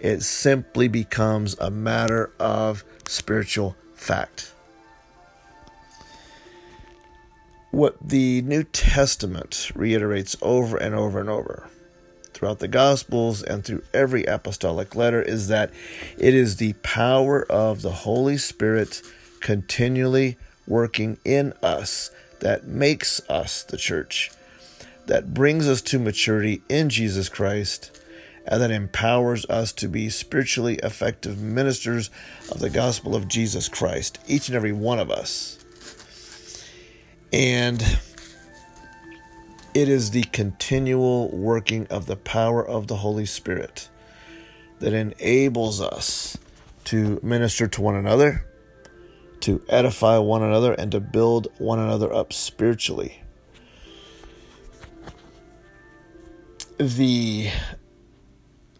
It 0.00 0.22
simply 0.22 0.88
becomes 0.88 1.56
a 1.58 1.70
matter 1.70 2.32
of 2.38 2.84
spiritual 3.06 3.76
fact. 3.94 4.52
What 7.70 7.96
the 8.02 8.42
New 8.42 8.64
Testament 8.64 9.70
reiterates 9.76 10.36
over 10.42 10.76
and 10.76 10.92
over 10.92 11.20
and 11.20 11.30
over 11.30 11.70
throughout 12.32 12.58
the 12.58 12.66
Gospels 12.66 13.44
and 13.44 13.64
through 13.64 13.84
every 13.94 14.24
apostolic 14.24 14.96
letter 14.96 15.22
is 15.22 15.46
that 15.48 15.70
it 16.18 16.34
is 16.34 16.56
the 16.56 16.72
power 16.82 17.44
of 17.44 17.82
the 17.82 17.92
Holy 17.92 18.38
Spirit 18.38 19.02
continually 19.38 20.36
working 20.66 21.18
in 21.24 21.52
us 21.62 22.10
that 22.40 22.66
makes 22.66 23.20
us 23.28 23.62
the 23.62 23.76
church, 23.76 24.32
that 25.06 25.32
brings 25.32 25.68
us 25.68 25.80
to 25.82 26.00
maturity 26.00 26.62
in 26.68 26.88
Jesus 26.88 27.28
Christ, 27.28 28.02
and 28.46 28.60
that 28.60 28.72
empowers 28.72 29.46
us 29.46 29.70
to 29.74 29.86
be 29.86 30.08
spiritually 30.10 30.74
effective 30.82 31.40
ministers 31.40 32.10
of 32.50 32.58
the 32.58 32.70
gospel 32.70 33.14
of 33.14 33.28
Jesus 33.28 33.68
Christ, 33.68 34.18
each 34.26 34.48
and 34.48 34.56
every 34.56 34.72
one 34.72 34.98
of 34.98 35.08
us. 35.08 35.59
And 37.32 37.80
it 39.72 39.88
is 39.88 40.10
the 40.10 40.24
continual 40.24 41.28
working 41.30 41.86
of 41.88 42.06
the 42.06 42.16
power 42.16 42.66
of 42.66 42.88
the 42.88 42.96
Holy 42.96 43.26
Spirit 43.26 43.88
that 44.80 44.92
enables 44.92 45.80
us 45.80 46.36
to 46.84 47.20
minister 47.22 47.68
to 47.68 47.80
one 47.80 47.94
another, 47.94 48.44
to 49.40 49.62
edify 49.68 50.18
one 50.18 50.42
another, 50.42 50.72
and 50.72 50.90
to 50.90 50.98
build 50.98 51.48
one 51.58 51.78
another 51.78 52.12
up 52.12 52.32
spiritually. 52.32 53.22
The 56.78 57.50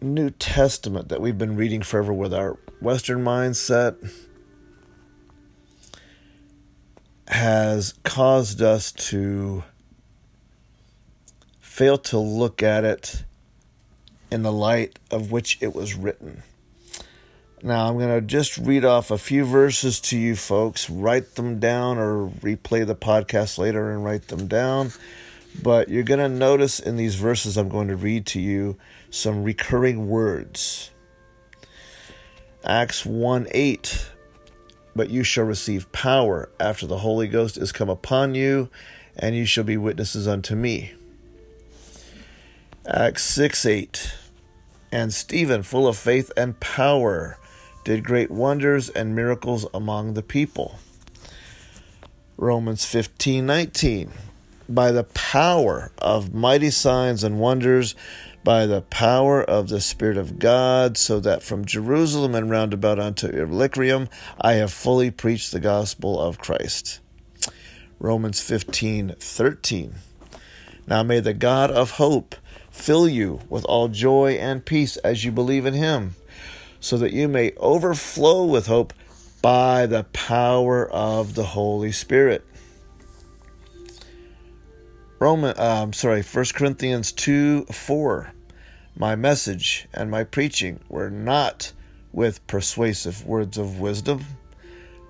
New 0.01 0.31
Testament 0.31 1.09
that 1.09 1.21
we've 1.21 1.37
been 1.37 1.55
reading 1.55 1.83
forever 1.83 2.11
with 2.11 2.33
our 2.33 2.57
Western 2.81 3.23
mindset 3.23 4.11
has 7.27 7.93
caused 8.03 8.61
us 8.61 8.91
to 8.91 9.63
fail 11.59 11.97
to 11.97 12.17
look 12.17 12.61
at 12.61 12.83
it 12.83 13.23
in 14.31 14.43
the 14.43 14.51
light 14.51 14.99
of 15.09 15.31
which 15.31 15.57
it 15.61 15.75
was 15.75 15.95
written. 15.95 16.43
Now, 17.63 17.87
I'm 17.87 17.97
going 17.97 18.09
to 18.09 18.21
just 18.21 18.57
read 18.57 18.85
off 18.85 19.11
a 19.11 19.17
few 19.17 19.45
verses 19.45 19.99
to 20.01 20.17
you 20.17 20.35
folks. 20.35 20.89
Write 20.89 21.35
them 21.35 21.59
down 21.59 21.99
or 21.99 22.27
replay 22.27 22.87
the 22.87 22.95
podcast 22.95 23.59
later 23.59 23.91
and 23.91 24.03
write 24.03 24.29
them 24.29 24.47
down. 24.47 24.91
But 25.61 25.89
you're 25.89 26.03
going 26.03 26.19
to 26.19 26.29
notice 26.29 26.79
in 26.79 26.97
these 26.97 27.15
verses 27.15 27.57
I'm 27.57 27.69
going 27.69 27.89
to 27.89 27.95
read 27.95 28.25
to 28.27 28.39
you 28.39 28.77
some 29.11 29.43
recurring 29.43 30.07
words. 30.07 30.89
Acts 32.63 33.05
1 33.05 33.47
8 33.51 34.10
but 34.95 35.09
you 35.09 35.23
shall 35.23 35.45
receive 35.45 35.91
power 35.91 36.49
after 36.59 36.85
the 36.85 36.99
Holy 36.99 37.27
Ghost 37.27 37.57
is 37.57 37.71
come 37.71 37.89
upon 37.89 38.35
you, 38.35 38.69
and 39.15 39.35
you 39.35 39.45
shall 39.45 39.63
be 39.63 39.77
witnesses 39.77 40.27
unto 40.27 40.55
me. 40.55 40.93
Acts 42.85 43.23
6 43.23 43.65
8. 43.65 44.13
And 44.91 45.13
Stephen, 45.13 45.63
full 45.63 45.87
of 45.87 45.97
faith 45.97 46.31
and 46.35 46.59
power, 46.59 47.37
did 47.83 48.03
great 48.03 48.29
wonders 48.29 48.89
and 48.89 49.15
miracles 49.15 49.65
among 49.73 50.13
the 50.13 50.23
people. 50.23 50.79
Romans 52.37 52.85
15 52.85 53.45
19. 53.45 54.11
By 54.67 54.91
the 54.91 55.03
power 55.03 55.91
of 55.97 56.33
mighty 56.33 56.71
signs 56.71 57.23
and 57.23 57.39
wonders, 57.39 57.93
by 58.43 58.65
the 58.65 58.81
power 58.81 59.43
of 59.43 59.69
the 59.69 59.81
Spirit 59.81 60.17
of 60.17 60.39
God, 60.39 60.97
so 60.97 61.19
that 61.19 61.43
from 61.43 61.65
Jerusalem 61.65 62.35
and 62.35 62.49
round 62.49 62.73
about 62.73 62.99
unto 62.99 63.27
Illyricum 63.27 64.09
I 64.39 64.53
have 64.53 64.73
fully 64.73 65.11
preached 65.11 65.51
the 65.51 65.59
gospel 65.59 66.19
of 66.19 66.39
Christ. 66.39 66.99
Romans 67.99 68.41
15 68.41 69.15
13. 69.19 69.95
Now 70.87 71.03
may 71.03 71.19
the 71.19 71.33
God 71.33 71.69
of 71.69 71.91
hope 71.91 72.35
fill 72.71 73.07
you 73.07 73.41
with 73.49 73.63
all 73.65 73.87
joy 73.87 74.31
and 74.33 74.65
peace 74.65 74.97
as 74.97 75.23
you 75.23 75.31
believe 75.31 75.65
in 75.65 75.75
him, 75.75 76.15
so 76.79 76.97
that 76.97 77.13
you 77.13 77.27
may 77.27 77.51
overflow 77.57 78.45
with 78.45 78.67
hope 78.67 78.93
by 79.41 79.85
the 79.85 80.03
power 80.05 80.89
of 80.89 81.35
the 81.35 81.45
Holy 81.45 81.91
Spirit. 81.91 82.45
Roman, 85.21 85.53
I'm 85.55 85.93
sorry, 85.93 86.23
1 86.23 86.45
Corinthians 86.55 87.11
2 87.11 87.65
4. 87.65 88.33
My 88.95 89.15
message 89.15 89.87
and 89.93 90.09
my 90.09 90.23
preaching 90.23 90.79
were 90.89 91.11
not 91.11 91.73
with 92.11 92.47
persuasive 92.47 93.23
words 93.27 93.59
of 93.59 93.79
wisdom, 93.79 94.25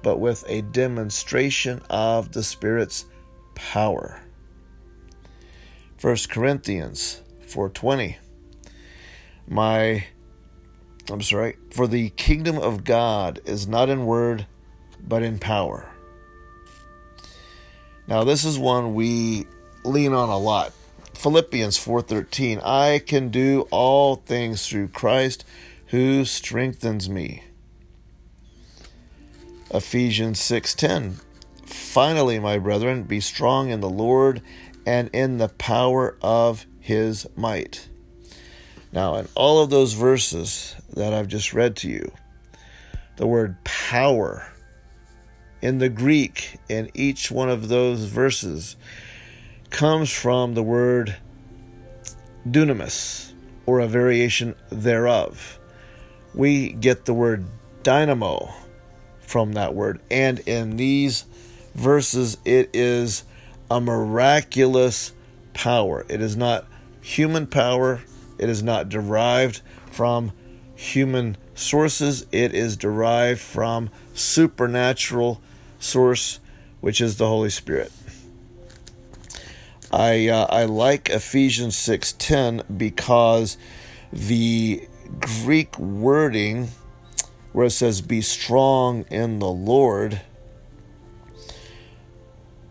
but 0.03 0.17
with 0.17 0.43
a 0.49 0.63
demonstration 0.63 1.81
of 1.89 2.33
the 2.33 2.43
Spirit's 2.43 3.05
power. 3.55 4.19
1 6.01 6.17
Corinthians 6.27 7.21
4:20 7.47 8.17
My 9.47 10.03
I'm 11.09 11.21
sorry, 11.21 11.55
for 11.69 11.87
the 11.87 12.09
kingdom 12.09 12.57
of 12.57 12.83
God 12.83 13.39
is 13.45 13.65
not 13.65 13.87
in 13.87 14.05
word 14.05 14.45
but 15.07 15.23
in 15.23 15.39
power. 15.39 15.89
Now 18.07 18.25
this 18.25 18.43
is 18.43 18.59
one 18.59 18.93
we 18.93 19.47
lean 19.83 20.13
on 20.13 20.29
a 20.29 20.37
lot. 20.37 20.73
Philippians 21.13 21.77
4:13 21.77 22.59
I 22.63 22.99
can 22.99 23.29
do 23.29 23.67
all 23.71 24.15
things 24.15 24.67
through 24.67 24.89
Christ 24.89 25.45
who 25.87 26.25
strengthens 26.25 27.09
me. 27.09 27.43
Ephesians 29.73 30.39
6:10 30.39 31.21
Finally, 31.65 32.39
my 32.39 32.57
brethren, 32.57 33.03
be 33.03 33.19
strong 33.19 33.69
in 33.69 33.81
the 33.81 33.89
Lord 33.89 34.41
and 34.85 35.09
in 35.13 35.37
the 35.37 35.49
power 35.49 36.17
of 36.21 36.65
his 36.79 37.27
might. 37.35 37.87
Now, 38.91 39.15
in 39.15 39.27
all 39.35 39.63
of 39.63 39.69
those 39.69 39.93
verses 39.93 40.75
that 40.93 41.13
I've 41.13 41.27
just 41.27 41.53
read 41.53 41.75
to 41.77 41.89
you, 41.89 42.11
the 43.17 43.27
word 43.27 43.63
power 43.63 44.51
in 45.61 45.77
the 45.77 45.89
Greek 45.89 46.57
in 46.67 46.89
each 46.93 47.31
one 47.31 47.49
of 47.49 47.69
those 47.69 48.05
verses 48.05 48.75
comes 49.71 50.11
from 50.11 50.53
the 50.53 50.61
word 50.61 51.15
dunamis, 52.47 53.33
or 53.65 53.79
a 53.79 53.87
variation 53.87 54.55
thereof. 54.69 55.59
We 56.33 56.73
get 56.73 57.05
the 57.05 57.13
word 57.13 57.45
dynamo 57.83 58.53
from 59.21 59.53
that 59.53 59.73
word, 59.73 60.01
and 60.11 60.39
in 60.39 60.77
these 60.77 61.25
verses, 61.73 62.37
it 62.45 62.69
is 62.73 63.23
a 63.69 63.79
miraculous 63.79 65.13
power. 65.53 66.05
It 66.09 66.21
is 66.21 66.35
not 66.35 66.65
human 67.01 67.47
power, 67.47 68.01
it 68.37 68.49
is 68.49 68.61
not 68.61 68.89
derived 68.89 69.61
from 69.91 70.31
human 70.75 71.37
sources, 71.55 72.25
it 72.31 72.53
is 72.53 72.75
derived 72.75 73.39
from 73.39 73.89
supernatural 74.13 75.41
source, 75.79 76.39
which 76.81 76.99
is 76.99 77.17
the 77.17 77.27
Holy 77.27 77.49
Spirit. 77.49 77.91
I 79.91 80.29
uh, 80.29 80.47
I 80.49 80.63
like 80.65 81.09
Ephesians 81.09 81.75
6:10 81.75 82.77
because 82.77 83.57
the 84.13 84.87
Greek 85.19 85.77
wording 85.77 86.69
where 87.51 87.65
it 87.65 87.71
says 87.71 87.99
be 87.99 88.21
strong 88.21 89.03
in 89.11 89.39
the 89.39 89.49
Lord 89.49 90.21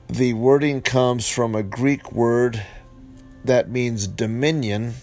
the 0.09 0.33
wording 0.33 0.81
comes 0.81 1.29
from 1.29 1.55
a 1.55 1.63
Greek 1.63 2.11
word 2.11 2.65
that 3.45 3.71
means 3.71 4.07
dominion 4.07 4.95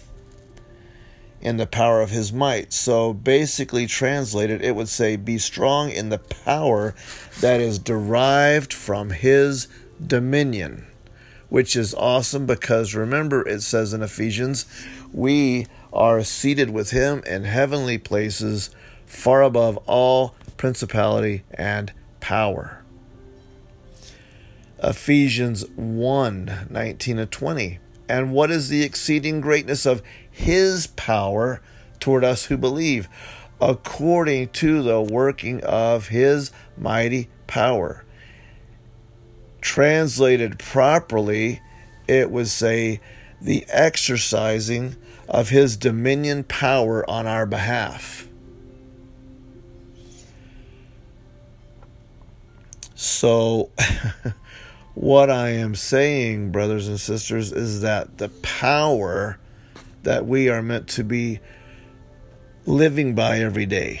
in 1.40 1.56
the 1.56 1.66
power 1.66 2.02
of 2.02 2.10
his 2.10 2.32
might. 2.32 2.72
So 2.72 3.14
basically 3.14 3.86
translated 3.86 4.60
it 4.60 4.74
would 4.74 4.88
say 4.88 5.16
be 5.16 5.38
strong 5.38 5.90
in 5.90 6.08
the 6.08 6.18
power 6.18 6.94
that 7.40 7.60
is 7.60 7.78
derived 7.78 8.72
from 8.72 9.10
his 9.10 9.68
dominion 10.04 10.87
which 11.48 11.74
is 11.76 11.94
awesome 11.94 12.46
because 12.46 12.94
remember 12.94 13.46
it 13.46 13.62
says 13.62 13.92
in 13.92 14.02
Ephesians, 14.02 14.66
we 15.12 15.66
are 15.92 16.22
seated 16.22 16.70
with 16.70 16.90
him 16.90 17.22
in 17.26 17.44
heavenly 17.44 17.98
places 17.98 18.70
far 19.06 19.42
above 19.42 19.76
all 19.86 20.34
principality 20.56 21.44
and 21.52 21.92
power. 22.20 22.82
Ephesians 24.82 25.68
1 25.74 26.68
19 26.70 27.18
and 27.18 27.30
20. 27.30 27.78
And 28.08 28.32
what 28.32 28.50
is 28.50 28.68
the 28.68 28.82
exceeding 28.84 29.40
greatness 29.40 29.84
of 29.84 30.02
his 30.30 30.86
power 30.88 31.60
toward 32.00 32.24
us 32.24 32.46
who 32.46 32.56
believe, 32.56 33.08
according 33.60 34.48
to 34.48 34.82
the 34.82 35.00
working 35.00 35.62
of 35.64 36.08
his 36.08 36.52
mighty 36.76 37.28
power? 37.46 38.04
Translated 39.68 40.58
properly, 40.58 41.60
it 42.08 42.30
would 42.30 42.48
say 42.48 43.00
the 43.38 43.66
exercising 43.68 44.96
of 45.28 45.50
his 45.50 45.76
dominion 45.76 46.42
power 46.42 47.08
on 47.08 47.26
our 47.26 47.44
behalf. 47.44 48.26
So, 52.94 53.70
what 54.94 55.28
I 55.28 55.50
am 55.50 55.74
saying, 55.74 56.50
brothers 56.50 56.88
and 56.88 56.98
sisters, 56.98 57.52
is 57.52 57.82
that 57.82 58.16
the 58.16 58.30
power 58.30 59.38
that 60.02 60.24
we 60.24 60.48
are 60.48 60.62
meant 60.62 60.88
to 60.88 61.04
be 61.04 61.40
living 62.64 63.14
by 63.14 63.40
every 63.40 63.66
day 63.66 64.00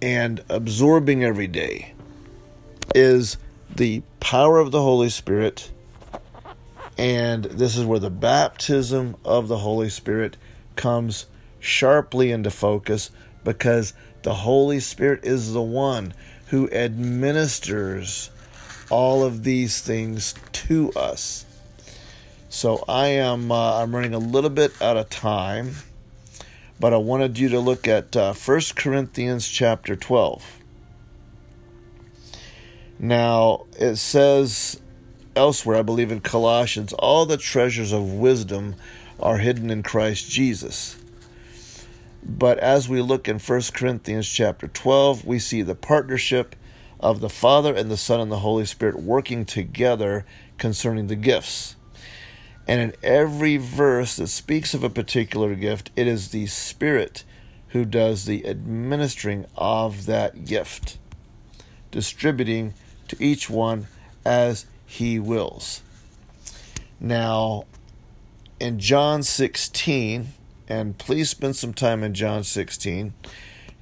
and 0.00 0.40
absorbing 0.48 1.24
every 1.24 1.48
day 1.48 1.94
is 2.94 3.38
the 3.74 4.02
power 4.20 4.58
of 4.58 4.70
the 4.70 4.82
Holy 4.82 5.08
Spirit. 5.08 5.70
And 6.98 7.44
this 7.44 7.76
is 7.76 7.84
where 7.84 7.98
the 7.98 8.10
baptism 8.10 9.16
of 9.24 9.48
the 9.48 9.58
Holy 9.58 9.88
Spirit 9.88 10.36
comes 10.76 11.26
sharply 11.58 12.30
into 12.30 12.50
focus 12.50 13.10
because 13.44 13.94
the 14.22 14.34
Holy 14.34 14.80
Spirit 14.80 15.24
is 15.24 15.52
the 15.52 15.62
one 15.62 16.12
who 16.48 16.70
administers 16.70 18.30
all 18.90 19.24
of 19.24 19.42
these 19.42 19.80
things 19.80 20.34
to 20.52 20.92
us. 20.92 21.46
So 22.50 22.84
I 22.86 23.08
am 23.08 23.50
uh, 23.50 23.82
I'm 23.82 23.94
running 23.94 24.12
a 24.12 24.18
little 24.18 24.50
bit 24.50 24.80
out 24.82 24.98
of 24.98 25.08
time, 25.08 25.76
but 26.78 26.92
I 26.92 26.98
wanted 26.98 27.38
you 27.38 27.48
to 27.48 27.58
look 27.58 27.88
at 27.88 28.14
uh, 28.14 28.34
1 28.34 28.60
Corinthians 28.76 29.48
chapter 29.48 29.96
12. 29.96 30.61
Now, 33.02 33.66
it 33.80 33.96
says 33.96 34.80
elsewhere, 35.34 35.78
I 35.78 35.82
believe 35.82 36.12
in 36.12 36.20
Colossians, 36.20 36.92
all 36.92 37.26
the 37.26 37.36
treasures 37.36 37.90
of 37.90 38.12
wisdom 38.12 38.76
are 39.18 39.38
hidden 39.38 39.70
in 39.70 39.82
Christ 39.82 40.30
Jesus. 40.30 40.96
But 42.22 42.60
as 42.60 42.88
we 42.88 43.02
look 43.02 43.26
in 43.26 43.40
1 43.40 43.62
Corinthians 43.74 44.28
chapter 44.28 44.68
12, 44.68 45.26
we 45.26 45.40
see 45.40 45.62
the 45.62 45.74
partnership 45.74 46.54
of 47.00 47.18
the 47.18 47.28
Father 47.28 47.74
and 47.74 47.90
the 47.90 47.96
Son 47.96 48.20
and 48.20 48.30
the 48.30 48.38
Holy 48.38 48.64
Spirit 48.64 49.02
working 49.02 49.44
together 49.44 50.24
concerning 50.56 51.08
the 51.08 51.16
gifts. 51.16 51.74
And 52.68 52.80
in 52.80 52.92
every 53.02 53.56
verse 53.56 54.14
that 54.14 54.28
speaks 54.28 54.74
of 54.74 54.84
a 54.84 54.88
particular 54.88 55.56
gift, 55.56 55.90
it 55.96 56.06
is 56.06 56.28
the 56.28 56.46
Spirit 56.46 57.24
who 57.70 57.84
does 57.84 58.26
the 58.26 58.46
administering 58.46 59.46
of 59.56 60.06
that 60.06 60.44
gift, 60.44 60.98
distributing 61.90 62.74
to 63.12 63.22
each 63.22 63.50
one 63.50 63.86
as 64.24 64.64
he 64.86 65.18
wills. 65.18 65.82
Now, 66.98 67.64
in 68.58 68.78
John 68.78 69.22
16, 69.22 70.28
and 70.68 70.96
please 70.96 71.28
spend 71.28 71.56
some 71.56 71.74
time 71.74 72.02
in 72.02 72.14
John 72.14 72.42
16, 72.42 73.12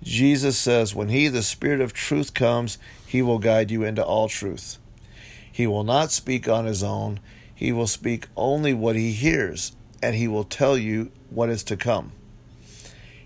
Jesus 0.02 0.58
says, 0.58 0.94
When 0.94 1.10
he, 1.10 1.28
the 1.28 1.42
Spirit 1.42 1.80
of 1.80 1.92
truth, 1.92 2.34
comes, 2.34 2.78
he 3.06 3.22
will 3.22 3.38
guide 3.38 3.70
you 3.70 3.84
into 3.84 4.04
all 4.04 4.28
truth. 4.28 4.78
He 5.52 5.66
will 5.66 5.84
not 5.84 6.10
speak 6.10 6.48
on 6.48 6.64
his 6.64 6.82
own, 6.82 7.20
he 7.54 7.70
will 7.70 7.86
speak 7.86 8.26
only 8.36 8.74
what 8.74 8.96
he 8.96 9.12
hears, 9.12 9.76
and 10.02 10.16
he 10.16 10.26
will 10.26 10.44
tell 10.44 10.76
you 10.76 11.12
what 11.28 11.50
is 11.50 11.62
to 11.64 11.76
come. 11.76 12.12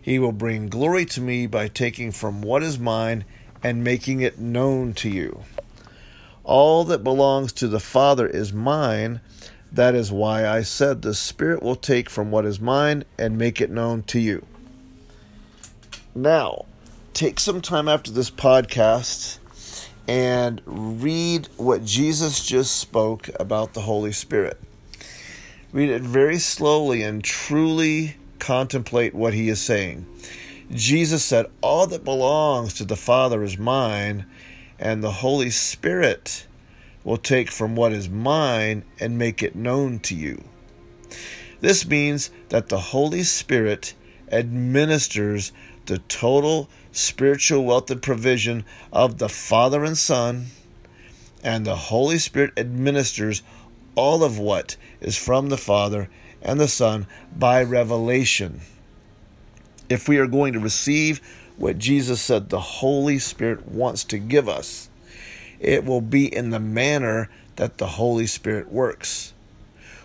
He 0.02 0.18
will 0.18 0.32
bring 0.32 0.68
glory 0.68 1.06
to 1.06 1.20
me 1.22 1.46
by 1.46 1.68
taking 1.68 2.12
from 2.12 2.42
what 2.42 2.62
is 2.62 2.78
mine 2.78 3.24
and 3.62 3.82
making 3.82 4.20
it 4.20 4.38
known 4.38 4.92
to 4.94 5.08
you. 5.08 5.44
All 6.44 6.84
that 6.84 7.02
belongs 7.02 7.52
to 7.54 7.68
the 7.68 7.80
Father 7.80 8.26
is 8.26 8.52
mine. 8.52 9.20
That 9.72 9.94
is 9.94 10.12
why 10.12 10.46
I 10.46 10.62
said 10.62 11.02
the 11.02 11.14
Spirit 11.14 11.62
will 11.62 11.74
take 11.74 12.08
from 12.10 12.30
what 12.30 12.44
is 12.44 12.60
mine 12.60 13.04
and 13.18 13.38
make 13.38 13.60
it 13.60 13.70
known 13.70 14.02
to 14.04 14.20
you. 14.20 14.44
Now, 16.14 16.66
take 17.14 17.40
some 17.40 17.60
time 17.60 17.88
after 17.88 18.10
this 18.10 18.30
podcast 18.30 19.38
and 20.06 20.60
read 20.66 21.48
what 21.56 21.84
Jesus 21.84 22.44
just 22.44 22.76
spoke 22.76 23.30
about 23.40 23.72
the 23.72 23.80
Holy 23.80 24.12
Spirit. 24.12 24.60
Read 25.72 25.88
it 25.88 26.02
very 26.02 26.38
slowly 26.38 27.02
and 27.02 27.24
truly 27.24 28.16
contemplate 28.38 29.14
what 29.14 29.34
he 29.34 29.48
is 29.48 29.60
saying. 29.60 30.06
Jesus 30.70 31.24
said, 31.24 31.46
All 31.62 31.86
that 31.86 32.04
belongs 32.04 32.74
to 32.74 32.84
the 32.84 32.96
Father 32.96 33.42
is 33.42 33.58
mine, 33.58 34.26
and 34.84 35.02
the 35.02 35.10
Holy 35.10 35.50
Spirit 35.50 36.46
will 37.02 37.16
take 37.16 37.50
from 37.50 37.74
what 37.74 37.92
is 37.92 38.08
mine 38.08 38.84
and 39.00 39.18
make 39.18 39.42
it 39.42 39.56
known 39.56 39.98
to 40.00 40.14
you. 40.14 40.44
This 41.60 41.88
means 41.88 42.30
that 42.50 42.68
the 42.68 42.78
Holy 42.78 43.22
Spirit 43.22 43.94
administers 44.30 45.52
the 45.86 45.98
total 45.98 46.68
spiritual 46.92 47.64
wealth 47.64 47.90
and 47.90 48.02
provision 48.02 48.64
of 48.92 49.18
the 49.18 49.28
Father 49.28 49.84
and 49.84 49.96
Son, 49.96 50.46
and 51.42 51.64
the 51.64 51.76
Holy 51.76 52.18
Spirit 52.18 52.52
administers 52.56 53.42
all 53.94 54.22
of 54.22 54.38
what 54.38 54.76
is 55.00 55.16
from 55.16 55.48
the 55.48 55.56
Father 55.56 56.10
and 56.42 56.60
the 56.60 56.68
Son 56.68 57.06
by 57.34 57.62
revelation. 57.62 58.60
If 59.88 60.08
we 60.08 60.18
are 60.18 60.26
going 60.26 60.52
to 60.52 60.60
receive 60.60 61.20
what 61.56 61.78
Jesus 61.78 62.20
said 62.20 62.48
the 62.48 62.60
Holy 62.60 63.18
Spirit 63.18 63.68
wants 63.68 64.04
to 64.04 64.18
give 64.18 64.48
us. 64.48 64.88
It 65.60 65.84
will 65.84 66.00
be 66.00 66.34
in 66.34 66.50
the 66.50 66.60
manner 66.60 67.30
that 67.56 67.78
the 67.78 67.86
Holy 67.86 68.26
Spirit 68.26 68.70
works, 68.70 69.32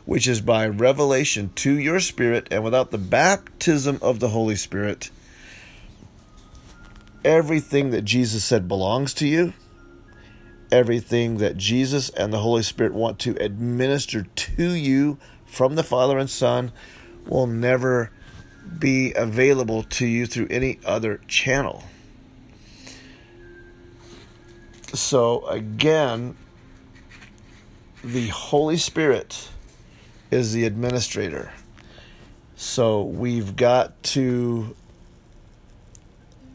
which 0.06 0.28
is 0.28 0.42
by 0.42 0.68
revelation 0.68 1.52
to 1.56 1.78
your 1.78 2.00
spirit, 2.00 2.48
and 2.52 2.64
without 2.64 2.92
the 2.92 2.98
baptism 2.98 3.98
of 4.02 4.20
the 4.20 4.30
Holy 4.30 4.56
Spirit, 4.56 5.10
everything 7.26 7.90
that 7.92 8.06
Jesus 8.06 8.44
said 8.44 8.68
belongs 8.68 9.14
to 9.16 9.28
you. 9.28 9.54
Everything 10.72 11.38
that 11.38 11.58
Jesus 11.58 12.10
and 12.12 12.32
the 12.32 12.38
Holy 12.38 12.62
Spirit 12.62 12.94
want 12.94 13.18
to 13.20 13.36
administer 13.44 14.22
to 14.22 14.70
you 14.70 15.18
from 15.48 15.74
the 15.74 15.82
Father 15.82 16.20
and 16.20 16.30
Son 16.30 16.72
will 17.26 17.48
never 17.48 18.12
be 18.78 19.14
available 19.14 19.84
to 19.84 20.06
you 20.06 20.26
through 20.26 20.48
any 20.50 20.80
other 20.86 21.22
channel. 21.28 21.84
So, 24.94 25.46
again, 25.48 26.36
the 28.04 28.28
Holy 28.28 28.78
Spirit 28.78 29.50
is 30.32 30.54
the 30.54 30.66
administrator. 30.66 31.52
So, 32.56 33.04
we've 33.04 33.56
got 33.56 34.02
to 34.04 34.76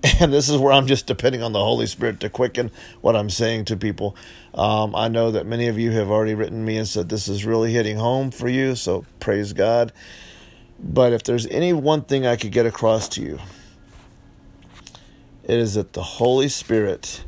and 0.20 0.32
this 0.32 0.48
is 0.48 0.58
where 0.58 0.72
I'm 0.72 0.86
just 0.86 1.06
depending 1.06 1.42
on 1.42 1.52
the 1.52 1.64
Holy 1.64 1.86
Spirit 1.86 2.20
to 2.20 2.28
quicken 2.28 2.70
what 3.00 3.16
I'm 3.16 3.30
saying 3.30 3.66
to 3.66 3.76
people. 3.76 4.16
Um, 4.52 4.94
I 4.94 5.08
know 5.08 5.30
that 5.30 5.46
many 5.46 5.68
of 5.68 5.78
you 5.78 5.92
have 5.92 6.10
already 6.10 6.34
written 6.34 6.64
me 6.64 6.76
and 6.76 6.86
said 6.86 7.08
this 7.08 7.26
is 7.26 7.44
really 7.44 7.72
hitting 7.72 7.96
home 7.96 8.30
for 8.30 8.48
you, 8.48 8.74
so 8.74 9.04
praise 9.18 9.52
God. 9.52 9.92
But 10.78 11.12
if 11.12 11.22
there's 11.22 11.46
any 11.46 11.72
one 11.72 12.02
thing 12.02 12.26
I 12.26 12.36
could 12.36 12.52
get 12.52 12.66
across 12.66 13.08
to 13.10 13.22
you, 13.22 13.38
it 15.44 15.58
is 15.58 15.74
that 15.74 15.92
the 15.92 16.02
Holy 16.02 16.48
Spirit 16.48 17.24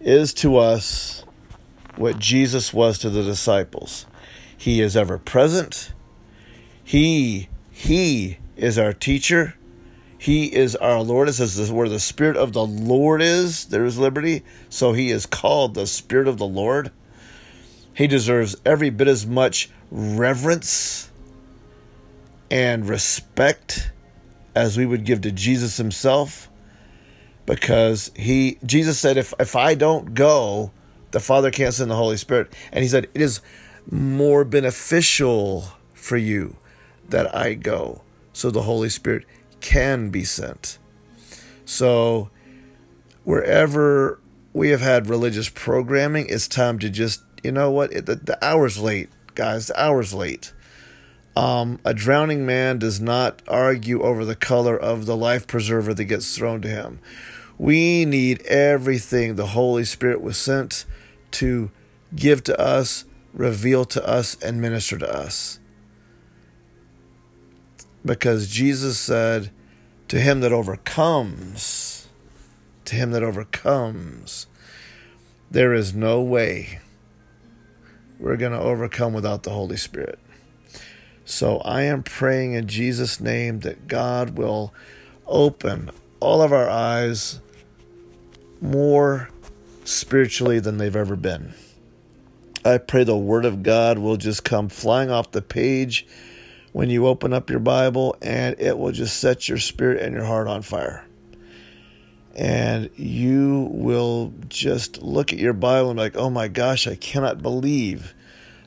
is 0.00 0.34
to 0.34 0.56
us 0.56 1.24
what 1.96 2.18
Jesus 2.18 2.72
was 2.72 2.98
to 2.98 3.10
the 3.10 3.22
disciples. 3.22 4.06
He 4.56 4.80
is 4.80 4.96
ever 4.96 5.18
present. 5.18 5.92
He 6.82 7.48
he 7.70 8.38
is 8.56 8.78
our 8.78 8.92
teacher. 8.92 9.54
He 10.16 10.46
is 10.54 10.74
our 10.76 11.02
Lord. 11.02 11.28
It 11.28 11.34
says 11.34 11.70
where 11.70 11.88
the 11.88 12.00
Spirit 12.00 12.36
of 12.36 12.52
the 12.54 12.64
Lord 12.64 13.20
is, 13.20 13.66
there 13.66 13.84
is 13.84 13.98
liberty. 13.98 14.42
So 14.70 14.92
he 14.92 15.10
is 15.10 15.26
called 15.26 15.74
the 15.74 15.86
Spirit 15.86 16.28
of 16.28 16.38
the 16.38 16.46
Lord. 16.46 16.90
He 17.92 18.06
deserves 18.06 18.56
every 18.64 18.90
bit 18.90 19.06
as 19.06 19.26
much 19.26 19.70
reverence 19.90 21.10
and 22.54 22.88
respect 22.88 23.90
as 24.54 24.78
we 24.78 24.86
would 24.86 25.04
give 25.04 25.22
to 25.22 25.32
Jesus 25.32 25.76
himself 25.76 26.48
because 27.46 28.10
he 28.14 28.58
Jesus 28.64 28.98
said 28.98 29.16
if 29.16 29.34
if 29.40 29.56
I 29.56 29.74
don't 29.74 30.14
go 30.14 30.70
the 31.10 31.20
Father 31.20 31.50
can't 31.50 31.74
send 31.74 31.90
the 31.90 31.96
Holy 31.96 32.16
Spirit 32.16 32.54
and 32.72 32.82
he 32.82 32.88
said 32.88 33.08
it 33.12 33.20
is 33.20 33.40
more 33.90 34.44
beneficial 34.44 35.64
for 35.94 36.16
you 36.16 36.56
that 37.08 37.34
I 37.34 37.54
go 37.54 38.02
so 38.32 38.50
the 38.50 38.62
Holy 38.62 38.88
Spirit 38.88 39.26
can 39.60 40.10
be 40.10 40.24
sent. 40.24 40.78
So, 41.64 42.30
wherever 43.24 44.20
we 44.52 44.68
have 44.68 44.80
had 44.80 45.08
religious 45.08 45.48
programming, 45.48 46.26
it's 46.28 46.46
time 46.48 46.78
to 46.80 46.90
just, 46.90 47.22
you 47.42 47.52
know 47.52 47.70
what, 47.70 47.92
it, 47.92 48.06
the, 48.06 48.16
the 48.16 48.44
hour's 48.44 48.78
late, 48.78 49.08
guys, 49.34 49.66
the 49.66 49.82
hour's 49.82 50.12
late. 50.12 50.52
Um, 51.36 51.80
a 51.84 51.94
drowning 51.94 52.46
man 52.46 52.78
does 52.78 53.00
not 53.00 53.42
argue 53.48 54.02
over 54.02 54.24
the 54.24 54.36
color 54.36 54.76
of 54.76 55.06
the 55.06 55.16
life 55.16 55.46
preserver 55.46 55.92
that 55.94 56.04
gets 56.04 56.36
thrown 56.36 56.60
to 56.62 56.68
him. 56.68 57.00
We 57.58 58.04
need 58.04 58.42
everything 58.42 59.34
the 59.34 59.46
Holy 59.46 59.84
Spirit 59.84 60.20
was 60.20 60.36
sent 60.36 60.84
to 61.32 61.70
give 62.14 62.44
to 62.44 62.60
us, 62.60 63.04
reveal 63.32 63.84
to 63.86 64.06
us, 64.06 64.36
and 64.42 64.60
minister 64.60 64.98
to 64.98 65.12
us 65.12 65.58
because 68.04 68.48
Jesus 68.48 68.98
said, 68.98 69.50
To 70.08 70.20
him 70.20 70.40
that 70.40 70.52
overcomes, 70.52 72.08
to 72.84 72.96
him 72.96 73.12
that 73.12 73.22
overcomes, 73.22 74.46
there 75.50 75.72
is 75.72 75.94
no 75.94 76.20
way 76.20 76.80
we're 78.18 78.36
going 78.36 78.52
to 78.52 78.60
overcome 78.60 79.12
without 79.12 79.42
the 79.42 79.50
Holy 79.50 79.76
Spirit. 79.76 80.18
So 81.24 81.58
I 81.58 81.82
am 81.82 82.02
praying 82.02 82.52
in 82.52 82.68
Jesus' 82.68 83.20
name 83.20 83.60
that 83.60 83.88
God 83.88 84.36
will 84.36 84.74
open 85.26 85.90
all 86.20 86.42
of 86.42 86.52
our 86.52 86.68
eyes 86.68 87.40
more 88.60 89.30
spiritually 89.84 90.60
than 90.60 90.78
they've 90.78 90.94
ever 90.94 91.16
been. 91.16 91.54
I 92.64 92.78
pray 92.78 93.04
the 93.04 93.16
Word 93.16 93.44
of 93.44 93.62
God 93.62 93.98
will 93.98 94.16
just 94.16 94.44
come 94.44 94.68
flying 94.68 95.10
off 95.10 95.32
the 95.32 95.42
page 95.42 96.06
when 96.72 96.90
you 96.90 97.06
open 97.06 97.32
up 97.32 97.50
your 97.50 97.60
Bible, 97.60 98.16
and 98.20 98.56
it 98.58 98.78
will 98.78 98.90
just 98.90 99.18
set 99.18 99.48
your 99.48 99.58
spirit 99.58 100.02
and 100.02 100.14
your 100.14 100.24
heart 100.24 100.48
on 100.48 100.62
fire. 100.62 101.04
And 102.34 102.90
you 102.96 103.68
will 103.70 104.32
just 104.48 105.00
look 105.00 105.32
at 105.32 105.38
your 105.38 105.52
Bible 105.52 105.90
and 105.90 105.98
be 105.98 106.02
like, 106.02 106.16
oh 106.16 106.30
my 106.30 106.48
gosh, 106.48 106.88
I 106.88 106.96
cannot 106.96 107.42
believe 107.42 108.12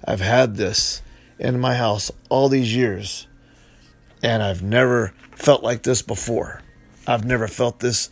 I've 0.05 0.21
had 0.21 0.55
this 0.55 1.01
in 1.39 1.59
my 1.59 1.75
house 1.75 2.11
all 2.29 2.49
these 2.49 2.75
years. 2.75 3.27
And 4.23 4.41
I've 4.41 4.63
never 4.63 5.13
felt 5.31 5.63
like 5.63 5.83
this 5.83 6.01
before. 6.01 6.61
I've 7.05 7.25
never 7.25 7.47
felt 7.47 7.79
this 7.79 8.09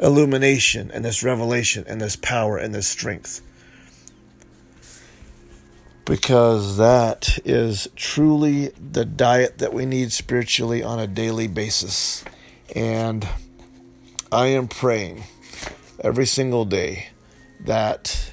illumination 0.00 0.90
and 0.90 1.04
this 1.04 1.22
revelation 1.22 1.84
and 1.88 2.00
this 2.00 2.16
power 2.16 2.56
and 2.56 2.74
this 2.74 2.86
strength 2.86 3.42
because 6.08 6.78
that 6.78 7.38
is 7.44 7.86
truly 7.94 8.68
the 8.68 9.04
diet 9.04 9.58
that 9.58 9.74
we 9.74 9.84
need 9.84 10.10
spiritually 10.10 10.82
on 10.82 10.98
a 10.98 11.06
daily 11.06 11.46
basis. 11.46 12.24
And 12.74 13.28
I 14.32 14.46
am 14.46 14.68
praying 14.68 15.24
every 16.00 16.24
single 16.24 16.64
day 16.64 17.08
that 17.60 18.32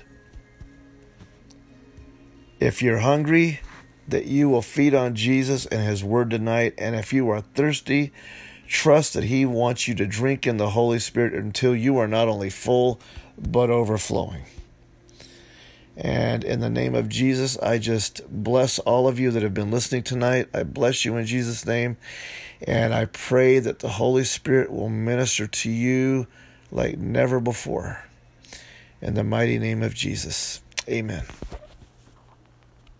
if 2.62 2.82
you're 2.82 3.00
hungry, 3.00 3.60
that 4.08 4.26
you 4.26 4.49
will 4.49 4.62
feed 4.62 4.93
on 4.93 5.16
Jesus 5.16 5.66
and 5.66 5.82
His 5.82 6.03
Word 6.03 6.30
tonight. 6.30 6.74
And 6.78 6.95
if 6.95 7.14
you 7.14 7.30
are 7.30 7.41
thirsty, 7.41 8.12
trust 8.68 9.14
that 9.14 9.26
He 9.26 9.45
wants 9.45 9.88
you 9.88 9.95
to 9.95 10.06
drink 10.06 10.45
in 10.45 10.58
the 10.58 10.72
Holy 10.72 10.99
Spirit 10.99 11.34
until 11.34 11.76
you 11.76 11.97
are 11.97 12.08
not 12.08 12.28
only 12.28 12.49
full, 12.49 12.99
but 13.38 13.70
overflowing. 13.70 14.45
And 15.97 16.43
in 16.43 16.60
the 16.60 16.70
name 16.70 16.93
of 16.93 17.08
Jesus, 17.08 17.58
I 17.60 17.78
just 17.78 18.22
bless 18.30 18.80
all 18.80 19.08
of 19.08 19.20
you 19.20 19.32
that 19.32 19.43
have 19.43 19.53
been 19.53 19.72
listening 19.72 20.03
tonight. 20.03 20.49
I 20.53 20.64
bless 20.64 21.06
you 21.06 21.16
in 21.16 21.26
Jesus' 21.26 21.66
name. 21.66 21.97
And 22.68 22.93
I 22.93 23.06
pray 23.06 23.60
that 23.60 23.80
the 23.80 23.89
Holy 23.89 24.24
Spirit 24.24 24.72
will 24.72 24.89
minister 24.89 25.47
to 25.47 25.70
you 25.70 26.28
like 26.72 26.97
never 26.97 27.39
before. 27.39 28.03
In 29.01 29.14
the 29.14 29.24
mighty 29.24 29.60
name 29.60 29.84
of 29.84 29.93
Jesus. 29.93 30.62
Amen. 30.89 31.24